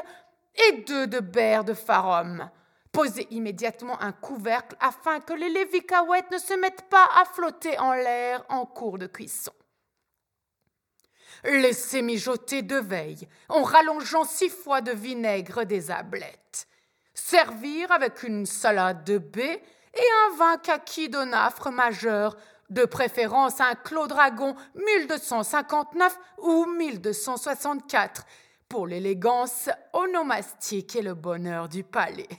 et 0.67 0.73
deux 0.83 1.07
de 1.07 1.19
beurre 1.19 1.63
de 1.63 1.73
farum. 1.73 2.49
Posez 2.91 3.25
immédiatement 3.31 3.99
un 4.01 4.11
couvercle 4.11 4.75
afin 4.79 5.19
que 5.19 5.33
les 5.33 5.49
lévicahuètes 5.49 6.29
ne 6.29 6.37
se 6.37 6.53
mettent 6.53 6.89
pas 6.89 7.09
à 7.15 7.25
flotter 7.25 7.79
en 7.79 7.93
l'air 7.93 8.43
en 8.49 8.65
cours 8.65 8.97
de 8.97 9.07
cuisson. 9.07 9.53
Laissez 11.43 12.01
mijoter 12.01 12.61
de 12.61 12.75
veille 12.77 13.27
en 13.49 13.63
rallongeant 13.63 14.23
six 14.23 14.49
fois 14.49 14.81
de 14.81 14.91
vinaigre 14.91 15.63
des 15.63 15.89
ablettes. 15.89 16.67
Servir 17.13 17.91
avec 17.91 18.23
une 18.23 18.45
salade 18.45 19.03
de 19.03 19.17
baies 19.17 19.61
et 19.93 20.07
un 20.27 20.37
vin 20.37 20.57
kaki 20.57 21.09
d'onafre 21.09 21.71
majeur, 21.71 22.37
de 22.69 22.85
préférence 22.85 23.59
un 23.59 23.75
Clos 23.75 24.07
Dragon 24.07 24.55
1259 24.75 26.17
ou 26.39 26.65
1264, 26.65 28.25
pour 28.69 28.87
l'élégance 28.87 29.69
onomastique 29.91 30.95
et 30.95 31.01
le 31.01 31.13
bonheur 31.13 31.67
du 31.67 31.83
palais. 31.83 32.29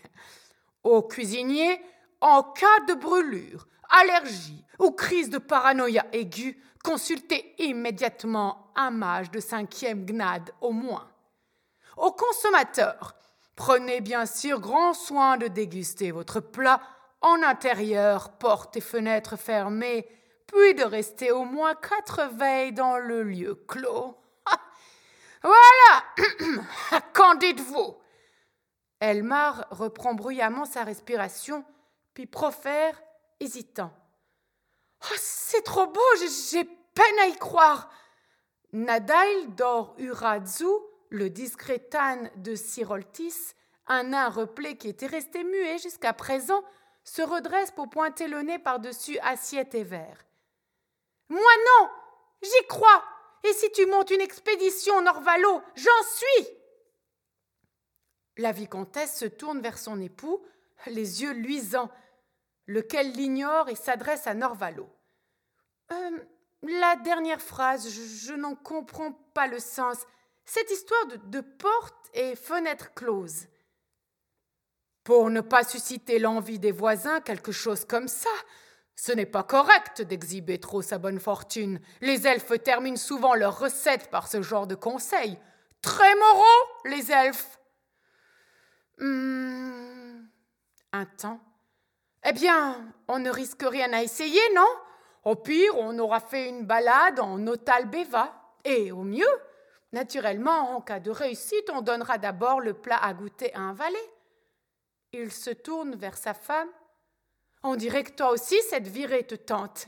Au 0.85 1.02
cuisinier, 1.02 1.80
en 2.23 2.42
cas 2.42 2.80
de 2.88 2.94
brûlure, 2.94 3.66
allergie 3.92 4.64
ou 4.78 4.90
crise 4.90 5.30
de 5.30 5.38
paranoïa 5.38 6.06
aiguë, 6.12 6.58
consultez 6.82 7.54
immédiatement 7.58 8.72
un 8.75 8.90
mage 8.90 9.30
de 9.30 9.38
cinquième 9.38 10.04
gnade 10.04 10.50
au 10.61 10.72
moins. 10.72 11.08
Au 11.96 12.11
consommateur, 12.11 13.14
prenez 13.54 14.00
bien 14.00 14.26
sûr 14.26 14.61
grand 14.61 14.94
soin 14.94 15.37
de 15.37 15.46
déguster 15.46 16.11
votre 16.11 16.40
plat 16.40 16.80
en 17.20 17.42
intérieur, 17.42 18.32
portes 18.38 18.76
et 18.76 18.80
fenêtres 18.80 19.37
fermées, 19.37 20.08
puis 20.46 20.75
de 20.75 20.82
rester 20.82 21.30
au 21.30 21.44
moins 21.44 21.75
quatre 21.75 22.28
veilles 22.34 22.72
dans 22.72 22.99
le 22.99 23.22
lieu 23.22 23.54
clos. 23.68 24.18
voilà 25.42 27.02
Qu'en 27.12 27.34
dites-vous? 27.34 27.96
Elmar 29.00 29.66
reprend 29.70 30.14
bruyamment 30.14 30.64
sa 30.64 30.84
respiration, 30.84 31.64
puis 32.14 32.26
profère, 32.26 33.00
hésitant. 33.42 33.92
Oh, 35.04 35.16
c'est 35.16 35.62
trop 35.62 35.87
beau, 35.87 36.00
j'ai 36.50 36.64
peine 36.64 37.18
à 37.20 37.26
y 37.26 37.37
croire. 37.37 37.90
Nadail 38.72 39.49
Dor 39.49 39.94
Urazu, 39.99 40.66
le 41.11 41.28
discret 41.28 41.88
âne 41.94 42.30
de 42.37 42.54
Siroltis, 42.54 43.54
un 43.87 44.04
nain 44.04 44.28
replé 44.28 44.76
qui 44.76 44.88
était 44.88 45.06
resté 45.06 45.44
muet 45.44 45.78
jusqu'à 45.78 46.12
présent, 46.12 46.62
se 47.04 47.20
redresse 47.20 47.72
pour 47.72 47.90
pointer 47.90 48.28
le 48.28 48.42
nez 48.42 48.58
par-dessus 48.58 49.18
assiette 49.18 49.75
et 49.75 49.82
verre. 49.82 50.25
Moi 51.28 51.40
non, 51.40 51.88
j'y 52.42 52.66
crois. 52.68 53.04
Et 53.44 53.52
si 53.54 53.70
tu 53.72 53.87
montes 53.87 54.11
une 54.11 54.20
expédition 54.20 55.02
Norvalo, 55.02 55.62
j'en 55.75 56.02
suis. 56.14 56.49
La 58.38 58.52
vicomtesse 58.52 59.18
se 59.18 59.25
tourne 59.25 59.61
vers 59.61 59.78
son 59.78 60.00
époux, 60.00 60.42
les 60.87 61.22
yeux 61.22 61.32
luisants, 61.32 61.90
lequel 62.66 63.12
l'ignore 63.12 63.69
et 63.69 63.75
s'adresse 63.75 64.26
à 64.26 64.35
Norvalo. 64.35 64.88
Euh, 65.90 66.19
la 66.62 66.97
dernière 66.97 67.40
phrase, 67.40 67.88
je, 67.88 68.33
n'en 68.35 68.54
comprends 68.54 69.12
pas 69.35 69.47
le 69.47 69.59
sens. 69.59 69.99
Cette 70.45 70.71
histoire 70.71 71.07
de, 71.07 71.16
de 71.26 71.40
porte 71.40 72.11
et 72.14 72.37
fenêtre 72.37 72.95
close. 72.95 73.47
Pour 75.04 75.31
ne 75.31 75.40
pas 75.40 75.64
susciter 75.64 76.19
l'envie 76.19 76.59
des 76.59 76.73
voisins, 76.73 77.21
quelque 77.21 77.52
chose 77.52 77.85
comme 77.85 78.09
ça. 78.09 78.31
Ce 78.95 79.11
n'est 79.11 79.26
pas 79.26 79.42
correct 79.42 80.02
d'exhiber 80.02 80.61
trop 80.61 80.83
sa 80.83 80.99
bonne 80.99 81.19
fortune. 81.19 81.81
Les 82.00 82.26
elfes 82.26 82.62
terminent 82.62 82.97
souvent 82.97 83.35
leurs 83.35 83.59
recettes 83.59 84.11
par 84.11 84.28
ce 84.28 84.42
genre 84.42 84.66
de 84.66 84.76
conseils. 84.76 85.38
Très 85.81 86.14
moraux, 86.14 86.69
les 86.85 87.11
elfes. 87.11 87.59
Hmm. 88.99 90.26
Un 90.92 91.07
temps. 91.07 91.40
Eh 92.25 92.33
bien, 92.33 92.93
on 93.09 93.19
ne 93.19 93.31
risque 93.31 93.62
rien 93.62 93.93
à 93.93 94.02
essayer, 94.02 94.41
non? 94.55 94.69
Au 95.25 95.35
pire, 95.35 95.76
on 95.76 95.99
aura 95.99 96.21
fait 96.21 96.49
une 96.49 96.64
balade 96.64 97.21
en 97.21 97.47
Otal-Beva. 97.47 98.33
Et 98.64 98.93
au 98.93 99.02
mieux, 99.02 99.41
naturellement, 99.93 100.76
en 100.76 100.81
cas 100.81 101.00
de 101.00 101.11
réussite, 101.11 101.69
on 101.71 101.81
donnera 101.81 102.19
d'abord 102.19 102.61
le 102.61 102.75
plat 102.75 102.99
à 103.02 103.12
goûter 103.12 103.52
à 103.55 103.61
un 103.61 103.73
valet. 103.73 104.11
Il 105.12 105.33
se 105.33 105.50
tourne 105.50 105.97
vers 105.97 106.17
sa 106.17 106.33
femme. 106.33 106.71
On 107.64 107.76
dirait 107.76 108.05
que 108.05 108.12
toi 108.12 108.31
aussi, 108.31 108.61
cette 108.62 108.88
virée 108.88 109.26
te 109.26 109.35
tente. 109.35 109.87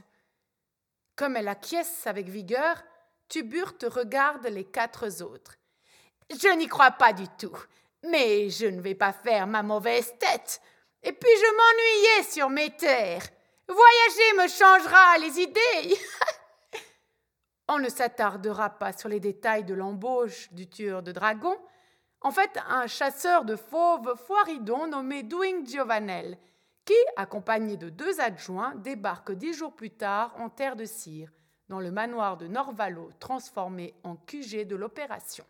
Comme 1.17 1.37
elle 1.37 1.49
acquiesce 1.49 2.07
avec 2.07 2.29
vigueur, 2.29 2.83
Tubur 3.29 3.75
regarde 3.87 4.47
les 4.47 4.65
quatre 4.65 5.23
autres. 5.23 5.57
Je 6.31 6.55
n'y 6.57 6.67
crois 6.67 6.93
pas 6.93 7.13
du 7.13 7.27
tout. 7.39 7.57
Mais 8.03 8.51
je 8.51 8.67
ne 8.67 8.81
vais 8.81 8.95
pas 8.95 9.13
faire 9.13 9.47
ma 9.47 9.63
mauvaise 9.63 10.13
tête. 10.19 10.61
Et 11.05 11.13
puis 11.13 11.31
je 11.37 11.57
m'ennuyais 11.57 12.31
sur 12.31 12.49
mes 12.49 12.71
terres. 12.71 13.29
Voyager 13.69 14.33
me 14.39 14.49
changera 14.49 15.19
les 15.19 15.41
idées. 15.41 15.99
On 17.69 17.79
ne 17.79 17.89
s'attardera 17.89 18.71
pas 18.71 18.93
sur 18.93 19.09
les 19.09 19.21
détails 19.21 19.65
de 19.65 19.75
l'embauche 19.75 20.51
du 20.53 20.69
tueur 20.69 21.03
de 21.03 21.13
dragons. 21.13 21.59
En 22.23 22.31
fait, 22.31 22.59
un 22.69 22.87
chasseur 22.87 23.45
de 23.45 23.55
fauves 23.55 24.15
foiridon 24.27 24.87
nommé 24.87 25.23
Douing 25.23 25.67
Giovanel, 25.67 26.39
qui, 26.87 26.95
accompagné 27.17 27.77
de 27.77 27.91
deux 27.91 28.21
adjoints, 28.21 28.75
débarque 28.77 29.33
dix 29.33 29.53
jours 29.53 29.75
plus 29.75 29.91
tard 29.91 30.35
en 30.39 30.49
terre 30.49 30.77
de 30.77 30.87
cire, 30.87 31.31
dans 31.69 31.81
le 31.81 31.91
manoir 31.91 32.39
de 32.39 32.47
Norvalo, 32.47 33.11
transformé 33.21 33.95
en 34.05 34.17
QG 34.17 34.67
de 34.67 34.77
l'opération. 34.77 35.45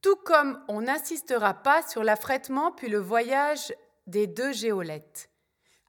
Tout 0.00 0.16
comme 0.16 0.62
on 0.68 0.82
n'insistera 0.82 1.54
pas 1.54 1.82
sur 1.82 2.04
l'affrètement 2.04 2.70
puis 2.70 2.88
le 2.88 2.98
voyage 2.98 3.72
des 4.08 4.26
deux 4.26 4.52
géolettes. 4.52 5.30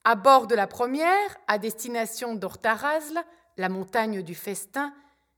À 0.03 0.15
bord 0.15 0.47
de 0.47 0.55
la 0.55 0.67
première, 0.67 1.37
à 1.47 1.57
destination 1.57 2.35
d'Ortarazl, 2.35 3.19
la 3.57 3.69
montagne 3.69 4.21
du 4.21 4.35
festin, 4.35 4.93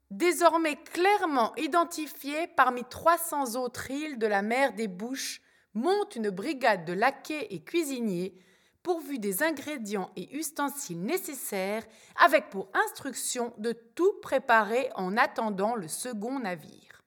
désormais 0.09 0.75
clairement 0.75 1.55
identifiée 1.55 2.47
parmi 2.55 2.83
300 2.83 3.55
autres 3.55 3.89
îles 3.89 4.19
de 4.19 4.27
la 4.27 4.41
mer 4.41 4.73
des 4.73 4.87
Bouches, 4.87 5.41
monte 5.73 6.15
une 6.15 6.29
brigade 6.29 6.85
de 6.85 6.93
laquais 6.93 7.47
et 7.49 7.63
cuisiniers 7.63 8.35
pourvu 8.83 9.19
des 9.19 9.43
ingrédients 9.43 10.09
et 10.15 10.35
ustensiles 10.35 11.01
nécessaires, 11.01 11.83
avec 12.15 12.49
pour 12.49 12.69
instruction 12.73 13.53
de 13.57 13.73
tout 13.73 14.13
préparer 14.21 14.89
en 14.95 15.17
attendant 15.17 15.75
le 15.75 15.87
second 15.87 16.39
navire. 16.39 17.03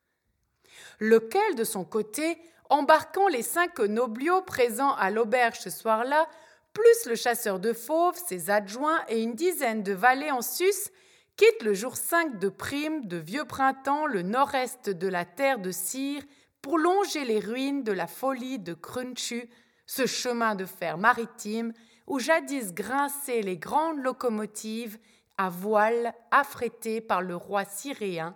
Lequel, 1.01 1.57
de 1.57 1.65
son 1.65 1.85
côté, 1.85 2.39
embarquant 2.75 3.29
les 3.29 3.43
cinq 3.43 3.79
nobliaux 3.79 4.43
présents 4.43 4.95
à 4.95 5.09
l'auberge 5.11 5.61
ce 5.61 5.71
soir-là, 5.71 6.29
plus 6.73 7.07
le 7.07 7.15
chasseur 7.15 7.61
de 7.61 7.73
fauves, 7.73 8.21
ses 8.27 8.51
adjoints 8.51 9.01
et 9.09 9.23
une 9.23 9.35
dizaine 9.35 9.85
de 9.85 9.93
valets 9.93 10.33
en 10.33 10.43
sus, 10.43 10.91
quitte 11.37 11.63
le 11.63 11.73
jour 11.73 11.97
5 11.97 12.41
de 12.41 12.49
prime 12.49 13.07
de 13.07 13.17
vieux 13.17 13.45
printemps 13.45 14.07
le 14.07 14.23
nord-est 14.23 14.91
de 14.91 15.07
la 15.07 15.25
terre 15.25 15.61
de 15.61 15.71
Cire 15.71 16.23
pour 16.63 16.79
longer 16.79 17.25
les 17.25 17.39
ruines 17.39 17.85
de 17.85 17.93
la 17.93 18.09
folie 18.09 18.59
de 18.59 18.75
Crunchu, 18.75 19.49
ce 19.87 20.07
chemin 20.07 20.57
de 20.57 20.65
fer 20.65 20.99
maritime 20.99 21.73
où 22.09 22.19
jadis 22.19 22.75
grinçaient 22.75 23.43
les 23.43 23.57
grandes 23.57 24.03
locomotives 24.03 24.99
à 25.39 25.49
voile 25.49 26.13
affrétées 26.33 27.01
par 27.01 27.23
le 27.23 27.37
roi 27.37 27.65
syréen, 27.65 28.35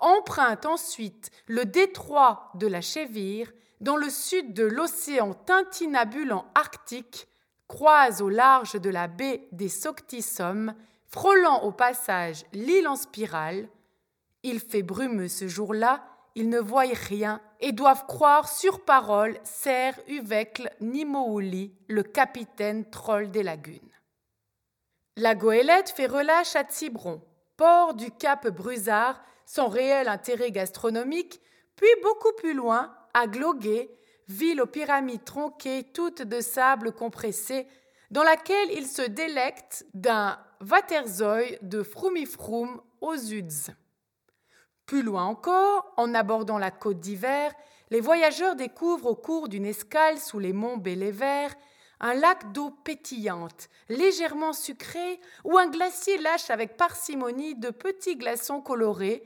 emprunte 0.00 0.64
ensuite 0.64 1.30
le 1.46 1.66
détroit 1.66 2.50
de 2.54 2.66
la 2.66 2.80
Chévire 2.80 3.52
dans 3.80 3.96
le 3.96 4.10
sud 4.10 4.54
de 4.54 4.64
l'océan 4.64 5.34
tintinabulant 5.34 6.46
arctique, 6.54 7.28
croise 7.68 8.22
au 8.22 8.28
large 8.28 8.80
de 8.80 8.90
la 8.90 9.08
baie 9.08 9.48
des 9.52 9.68
Soctissom, 9.68 10.74
frôlant 11.08 11.62
au 11.62 11.72
passage 11.72 12.44
l'île 12.52 12.88
en 12.88 12.96
spirale. 12.96 13.68
Il 14.42 14.60
fait 14.60 14.82
brumeux 14.82 15.28
ce 15.28 15.48
jour-là, 15.48 16.04
ils 16.34 16.48
ne 16.48 16.60
voient 16.60 16.84
rien 16.92 17.40
et 17.60 17.72
doivent 17.72 18.06
croire 18.06 18.48
sur 18.48 18.84
parole 18.84 19.38
Serre 19.42 19.98
Uvecle 20.08 20.70
Nimouli, 20.80 21.74
le 21.88 22.02
capitaine 22.02 22.88
troll 22.90 23.30
des 23.30 23.42
lagunes. 23.42 23.80
La 25.16 25.34
goélette 25.34 25.88
fait 25.88 26.06
relâche 26.06 26.54
à 26.56 26.64
Tibron, 26.64 27.22
port 27.56 27.94
du 27.94 28.10
cap 28.10 28.46
Brusard, 28.48 29.22
sans 29.46 29.68
réel 29.68 30.08
intérêt 30.08 30.50
gastronomique, 30.50 31.40
puis 31.74 31.88
beaucoup 32.02 32.32
plus 32.36 32.52
loin, 32.52 32.94
à 33.16 33.26
Gloguet, 33.26 33.88
ville 34.28 34.60
aux 34.60 34.66
pyramides 34.66 35.24
tronquées, 35.24 35.86
toutes 35.94 36.20
de 36.20 36.42
sable 36.42 36.92
compressé, 36.92 37.66
dans 38.10 38.22
laquelle 38.22 38.70
il 38.72 38.86
se 38.86 39.00
délecte 39.00 39.86
d'un 39.94 40.38
Waterzooi 40.60 41.56
de 41.62 41.82
Frumifrum 41.82 42.78
aux 43.00 43.16
Uds. 43.16 43.72
Plus 44.84 45.02
loin 45.02 45.24
encore, 45.24 45.94
en 45.96 46.14
abordant 46.14 46.58
la 46.58 46.70
côte 46.70 47.00
d'hiver, 47.00 47.54
les 47.88 48.02
voyageurs 48.02 48.54
découvrent 48.54 49.06
au 49.06 49.16
cours 49.16 49.48
d'une 49.48 49.64
escale 49.64 50.18
sous 50.18 50.38
les 50.38 50.52
monts 50.52 50.76
Bélévert 50.76 51.54
un 52.00 52.12
lac 52.12 52.52
d'eau 52.52 52.70
pétillante, 52.84 53.70
légèrement 53.88 54.52
sucré, 54.52 55.18
où 55.44 55.56
un 55.56 55.68
glacier 55.68 56.18
lâche 56.18 56.50
avec 56.50 56.76
parcimonie 56.76 57.54
de 57.54 57.70
petits 57.70 58.16
glaçons 58.16 58.60
colorés, 58.60 59.22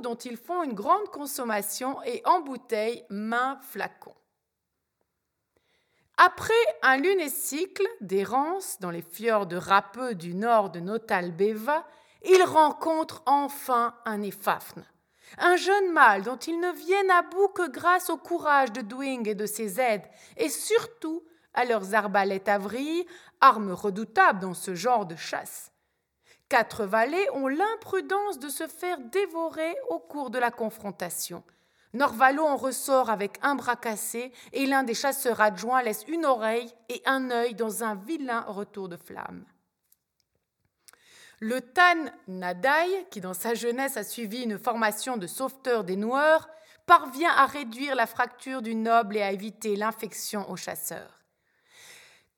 dont 0.00 0.14
ils 0.14 0.36
font 0.36 0.62
une 0.62 0.74
grande 0.74 1.08
consommation 1.08 2.02
et 2.04 2.22
embouteillent 2.24 3.04
main 3.10 3.58
flacons. 3.62 4.14
Après 6.18 6.54
un 6.82 6.96
lunécycle 6.96 7.86
d'errance 8.00 8.78
dans 8.80 8.90
les 8.90 9.02
fjords 9.02 9.48
râpeux 9.52 10.14
du 10.14 10.34
nord 10.34 10.70
de 10.70 10.80
Notalbeva, 10.80 11.86
il 12.24 12.42
rencontre 12.42 13.22
enfin 13.26 13.94
un 14.06 14.22
Ephafne, 14.22 14.84
un 15.38 15.56
jeune 15.56 15.92
mâle 15.92 16.22
dont 16.22 16.36
ils 16.36 16.58
ne 16.58 16.72
viennent 16.72 17.10
à 17.10 17.22
bout 17.22 17.48
que 17.48 17.68
grâce 17.70 18.08
au 18.08 18.16
courage 18.16 18.72
de 18.72 18.80
Dwing 18.80 19.28
et 19.28 19.34
de 19.34 19.46
ses 19.46 19.78
aides, 19.78 20.08
et 20.36 20.48
surtout 20.48 21.22
à 21.52 21.64
leurs 21.64 21.94
arbalètes 21.94 22.48
à 22.48 22.58
vrille, 22.58 23.06
armes 23.40 23.72
redoutables 23.72 24.40
dans 24.40 24.54
ce 24.54 24.74
genre 24.74 25.04
de 25.04 25.16
chasse. 25.16 25.70
Quatre 26.48 26.84
valets 26.84 27.28
ont 27.32 27.48
l'imprudence 27.48 28.38
de 28.38 28.48
se 28.48 28.66
faire 28.66 28.98
dévorer 29.00 29.76
au 29.88 29.98
cours 29.98 30.30
de 30.30 30.38
la 30.38 30.50
confrontation– 30.50 31.42
Norvalo 31.96 32.44
en 32.44 32.56
ressort 32.56 33.08
avec 33.08 33.38
un 33.40 33.54
bras 33.54 33.74
cassé 33.74 34.30
et 34.52 34.66
l'un 34.66 34.82
des 34.82 34.94
chasseurs 34.94 35.40
adjoints 35.40 35.82
laisse 35.82 36.04
une 36.08 36.26
oreille 36.26 36.70
et 36.90 37.00
un 37.06 37.30
œil 37.30 37.54
dans 37.54 37.84
un 37.84 37.94
vilain 37.94 38.42
retour 38.42 38.90
de 38.90 38.98
flamme. 38.98 39.46
Le 41.40 41.60
Tan 41.60 42.04
Nadai, 42.28 43.06
qui 43.10 43.22
dans 43.22 43.34
sa 43.34 43.54
jeunesse 43.54 43.96
a 43.96 44.04
suivi 44.04 44.42
une 44.42 44.58
formation 44.58 45.16
de 45.16 45.26
sauveteur 45.26 45.84
des 45.84 45.96
Noirs, 45.96 46.48
parvient 46.86 47.32
à 47.32 47.46
réduire 47.46 47.94
la 47.94 48.06
fracture 48.06 48.60
du 48.60 48.74
noble 48.74 49.16
et 49.16 49.22
à 49.22 49.32
éviter 49.32 49.74
l'infection 49.74 50.50
aux 50.50 50.56
chasseurs. 50.56 51.22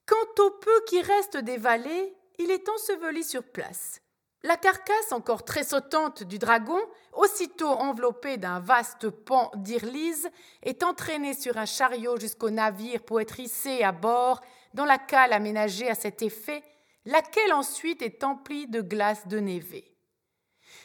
Quant 0.06 0.44
au 0.44 0.50
peu 0.50 0.84
qui 0.86 1.02
reste 1.02 1.36
des 1.36 1.58
valets, 1.58 2.14
il 2.38 2.50
est 2.50 2.68
enseveli 2.68 3.24
sur 3.24 3.42
place. 3.42 4.00
La 4.44 4.56
carcasse 4.56 5.10
encore 5.10 5.44
très 5.44 5.64
sautante 5.64 6.22
du 6.22 6.38
dragon, 6.38 6.78
aussitôt 7.12 7.70
enveloppée 7.70 8.36
d'un 8.36 8.60
vaste 8.60 9.10
pan 9.10 9.50
d'irlise, 9.56 10.30
est 10.62 10.84
entraînée 10.84 11.34
sur 11.34 11.58
un 11.58 11.66
chariot 11.66 12.20
jusqu'au 12.20 12.50
navire 12.50 13.02
pour 13.02 13.20
être 13.20 13.40
hissée 13.40 13.82
à 13.82 13.90
bord 13.90 14.40
dans 14.74 14.84
la 14.84 14.98
cale 14.98 15.32
aménagée 15.32 15.90
à 15.90 15.96
cet 15.96 16.22
effet, 16.22 16.62
laquelle 17.04 17.52
ensuite 17.52 18.00
est 18.00 18.22
emplie 18.22 18.68
de 18.68 18.80
glace 18.80 19.26
de 19.26 19.40
névé. 19.40 19.92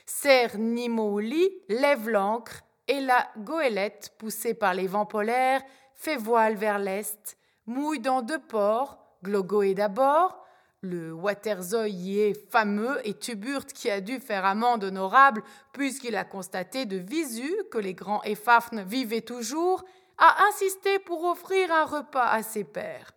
Ser 0.07 0.57
Nimouli 0.57 1.51
lève 1.69 2.09
l'ancre 2.09 2.61
et 2.87 3.01
la 3.01 3.29
goélette, 3.37 4.15
poussée 4.17 4.55
par 4.55 4.73
les 4.73 4.87
vents 4.87 5.05
polaires, 5.05 5.61
fait 5.93 6.17
voile 6.17 6.55
vers 6.55 6.79
l'est, 6.79 7.37
mouille 7.67 7.99
dans 7.99 8.23
deux 8.23 8.39
ports, 8.39 8.99
Glogoé 9.23 9.73
d'abord, 9.73 10.42
le 10.83 11.13
Waterzoï 11.13 12.35
fameux 12.51 12.99
et 13.07 13.13
Tuburt 13.13 13.67
qui 13.67 13.89
a 13.89 14.01
dû 14.01 14.19
faire 14.19 14.45
amende 14.45 14.83
honorable 14.83 15.41
puisqu'il 15.71 16.15
a 16.15 16.25
constaté 16.25 16.85
de 16.85 16.97
visu 16.97 17.51
que 17.71 17.77
les 17.77 17.93
grands 17.93 18.21
Ephafnes 18.23 18.83
vivaient 18.83 19.21
toujours, 19.21 19.83
a 20.17 20.45
insisté 20.49 20.99
pour 20.99 21.23
offrir 21.23 21.71
un 21.71 21.85
repas 21.85 22.27
à 22.27 22.43
ses 22.43 22.65
pères. 22.65 23.11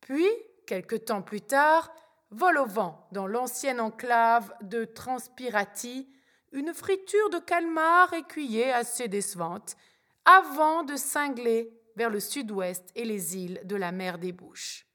Puis, 0.00 0.28
quelque 0.66 0.96
temps 0.96 1.22
plus 1.22 1.40
tard, 1.40 1.92
vole 2.30 2.58
au 2.58 2.66
vent 2.66 3.08
dans 3.10 3.26
l'ancienne 3.26 3.80
enclave 3.80 4.52
de 4.62 4.84
Transpirati 4.84 6.08
une 6.52 6.72
friture 6.74 7.30
de 7.30 7.38
calmar 7.38 8.12
écuyée 8.12 8.70
assez 8.70 9.08
décevante, 9.08 9.76
avant 10.24 10.82
de 10.82 10.96
cingler 10.96 11.72
vers 11.96 12.10
le 12.10 12.20
sud-ouest 12.20 12.90
et 12.94 13.04
les 13.04 13.36
îles 13.36 13.60
de 13.64 13.76
la 13.76 13.92
mer 13.92 14.18
des 14.18 14.32
Bouches. 14.32 14.87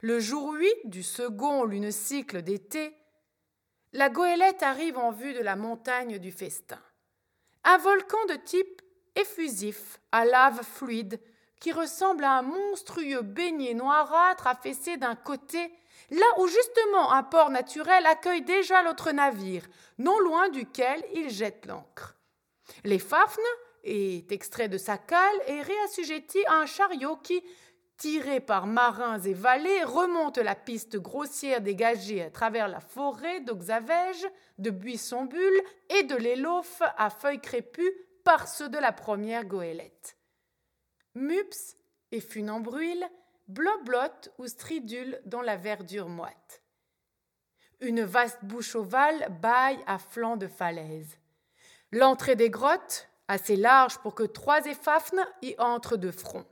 Le 0.00 0.20
jour 0.20 0.52
8 0.52 0.68
du 0.84 1.02
second 1.02 1.64
lunecycle 1.64 2.42
d'été, 2.42 2.94
la 3.92 4.08
goélette 4.08 4.62
arrive 4.62 4.96
en 4.96 5.10
vue 5.10 5.34
de 5.34 5.40
la 5.40 5.56
montagne 5.56 6.18
du 6.18 6.30
festin. 6.30 6.78
Un 7.64 7.78
volcan 7.78 8.24
de 8.28 8.34
type 8.34 8.80
effusif, 9.16 9.98
à 10.12 10.24
lave 10.24 10.62
fluide, 10.62 11.20
qui 11.58 11.72
ressemble 11.72 12.22
à 12.22 12.38
un 12.38 12.42
monstrueux 12.42 13.22
beignet 13.22 13.74
noirâtre 13.74 14.46
affaissé 14.46 14.98
d'un 14.98 15.16
côté, 15.16 15.68
là 16.10 16.26
où 16.38 16.46
justement 16.46 17.12
un 17.12 17.24
port 17.24 17.50
naturel 17.50 18.06
accueille 18.06 18.42
déjà 18.42 18.84
l'autre 18.84 19.10
navire, 19.10 19.66
non 19.98 20.20
loin 20.20 20.48
duquel 20.48 21.04
il 21.12 21.28
jette 21.28 21.66
l'ancre. 21.66 22.14
Les 22.84 23.00
Fafnes 23.00 23.40
est 23.82 24.30
extrait 24.30 24.68
de 24.68 24.78
sa 24.78 24.96
cale 24.96 25.40
et 25.48 25.60
réassujetti 25.60 26.38
à 26.46 26.58
un 26.58 26.66
chariot 26.66 27.16
qui, 27.16 27.42
tiré 27.98 28.40
par 28.40 28.66
marins 28.66 29.20
et 29.20 29.34
valets, 29.34 29.84
remonte 29.84 30.38
la 30.38 30.54
piste 30.54 30.96
grossière 30.96 31.60
dégagée 31.60 32.22
à 32.22 32.30
travers 32.30 32.68
la 32.68 32.80
forêt 32.80 33.40
d'Oxavège, 33.40 34.26
de 34.58 34.70
Buisson-Bulle 34.70 35.60
et 35.90 36.04
de 36.04 36.14
l'Élophe 36.14 36.82
à 36.96 37.10
feuilles 37.10 37.40
crépues 37.40 37.92
par 38.24 38.48
ceux 38.48 38.68
de 38.68 38.78
la 38.78 38.92
première 38.92 39.44
goélette. 39.44 40.16
Mups 41.14 41.76
et 42.12 42.20
funambruil 42.20 43.04
bloblotent 43.48 44.32
ou 44.38 44.46
stridulent 44.46 45.18
dans 45.24 45.42
la 45.42 45.56
verdure 45.56 46.08
moite. 46.08 46.62
Une 47.80 48.02
vaste 48.02 48.44
bouche 48.44 48.76
ovale 48.76 49.28
baille 49.40 49.78
à 49.86 49.98
flanc 49.98 50.36
de 50.36 50.46
falaise. 50.46 51.18
L'entrée 51.90 52.36
des 52.36 52.50
grottes, 52.50 53.08
assez 53.28 53.56
large 53.56 53.98
pour 53.98 54.14
que 54.14 54.24
trois 54.24 54.64
éphafnes 54.66 55.26
y 55.42 55.54
entrent 55.58 55.96
de 55.96 56.10
front. 56.10 56.44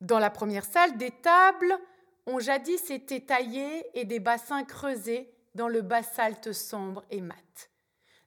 Dans 0.00 0.18
la 0.18 0.30
première 0.30 0.64
salle, 0.64 0.96
des 0.96 1.10
tables 1.10 1.78
ont 2.26 2.38
jadis 2.38 2.90
été 2.90 3.24
taillées 3.24 3.84
et 3.94 4.04
des 4.04 4.20
bassins 4.20 4.64
creusés 4.64 5.30
dans 5.54 5.68
le 5.68 5.82
basalte 5.82 6.52
sombre 6.52 7.04
et 7.10 7.20
mat. 7.20 7.70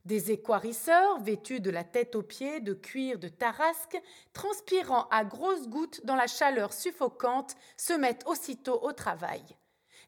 Des 0.06 0.32
équarisseurs, 0.32 1.20
vêtus 1.22 1.62
de 1.62 1.72
la 1.72 1.86
tête 1.86 2.16
aux 2.16 2.22
pieds 2.22 2.60
de 2.60 2.74
cuir 2.74 3.18
de 3.18 3.30
tarasque, 3.30 4.00
transpirant 4.34 5.08
à 5.10 5.24
grosses 5.24 5.70
gouttes 5.70 6.06
dans 6.06 6.16
la 6.16 6.28
chaleur 6.28 6.74
suffocante, 6.74 7.56
se 7.78 7.94
mettent 7.94 8.28
aussitôt 8.28 8.80
au 8.84 8.92
travail. 8.92 9.42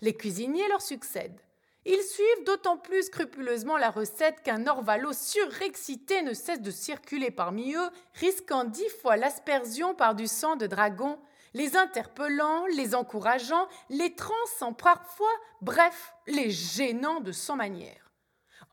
Les 0.01 0.13
cuisiniers 0.13 0.67
leur 0.67 0.81
succèdent. 0.81 1.39
Ils 1.85 2.03
suivent 2.03 2.45
d'autant 2.45 2.77
plus 2.77 3.03
scrupuleusement 3.03 3.77
la 3.77 3.89
recette 3.89 4.41
qu'un 4.43 4.67
orvalo 4.67 5.13
surexcité 5.13 6.21
ne 6.23 6.33
cesse 6.33 6.61
de 6.61 6.71
circuler 6.71 7.31
parmi 7.31 7.73
eux, 7.73 7.89
risquant 8.15 8.65
dix 8.65 8.89
fois 9.01 9.17
l'aspersion 9.17 9.95
par 9.95 10.13
du 10.13 10.27
sang 10.27 10.57
de 10.57 10.67
dragon 10.67 11.17
les 11.55 11.77
interpellant, 11.77 12.65
les 12.75 12.95
encourageant, 12.95 13.67
les 13.89 14.13
transant 14.13 14.73
parfois, 14.73 15.31
bref, 15.61 16.13
les 16.27 16.51
gênant 16.51 17.21
de 17.21 17.31
son 17.31 17.55
manière. 17.55 18.11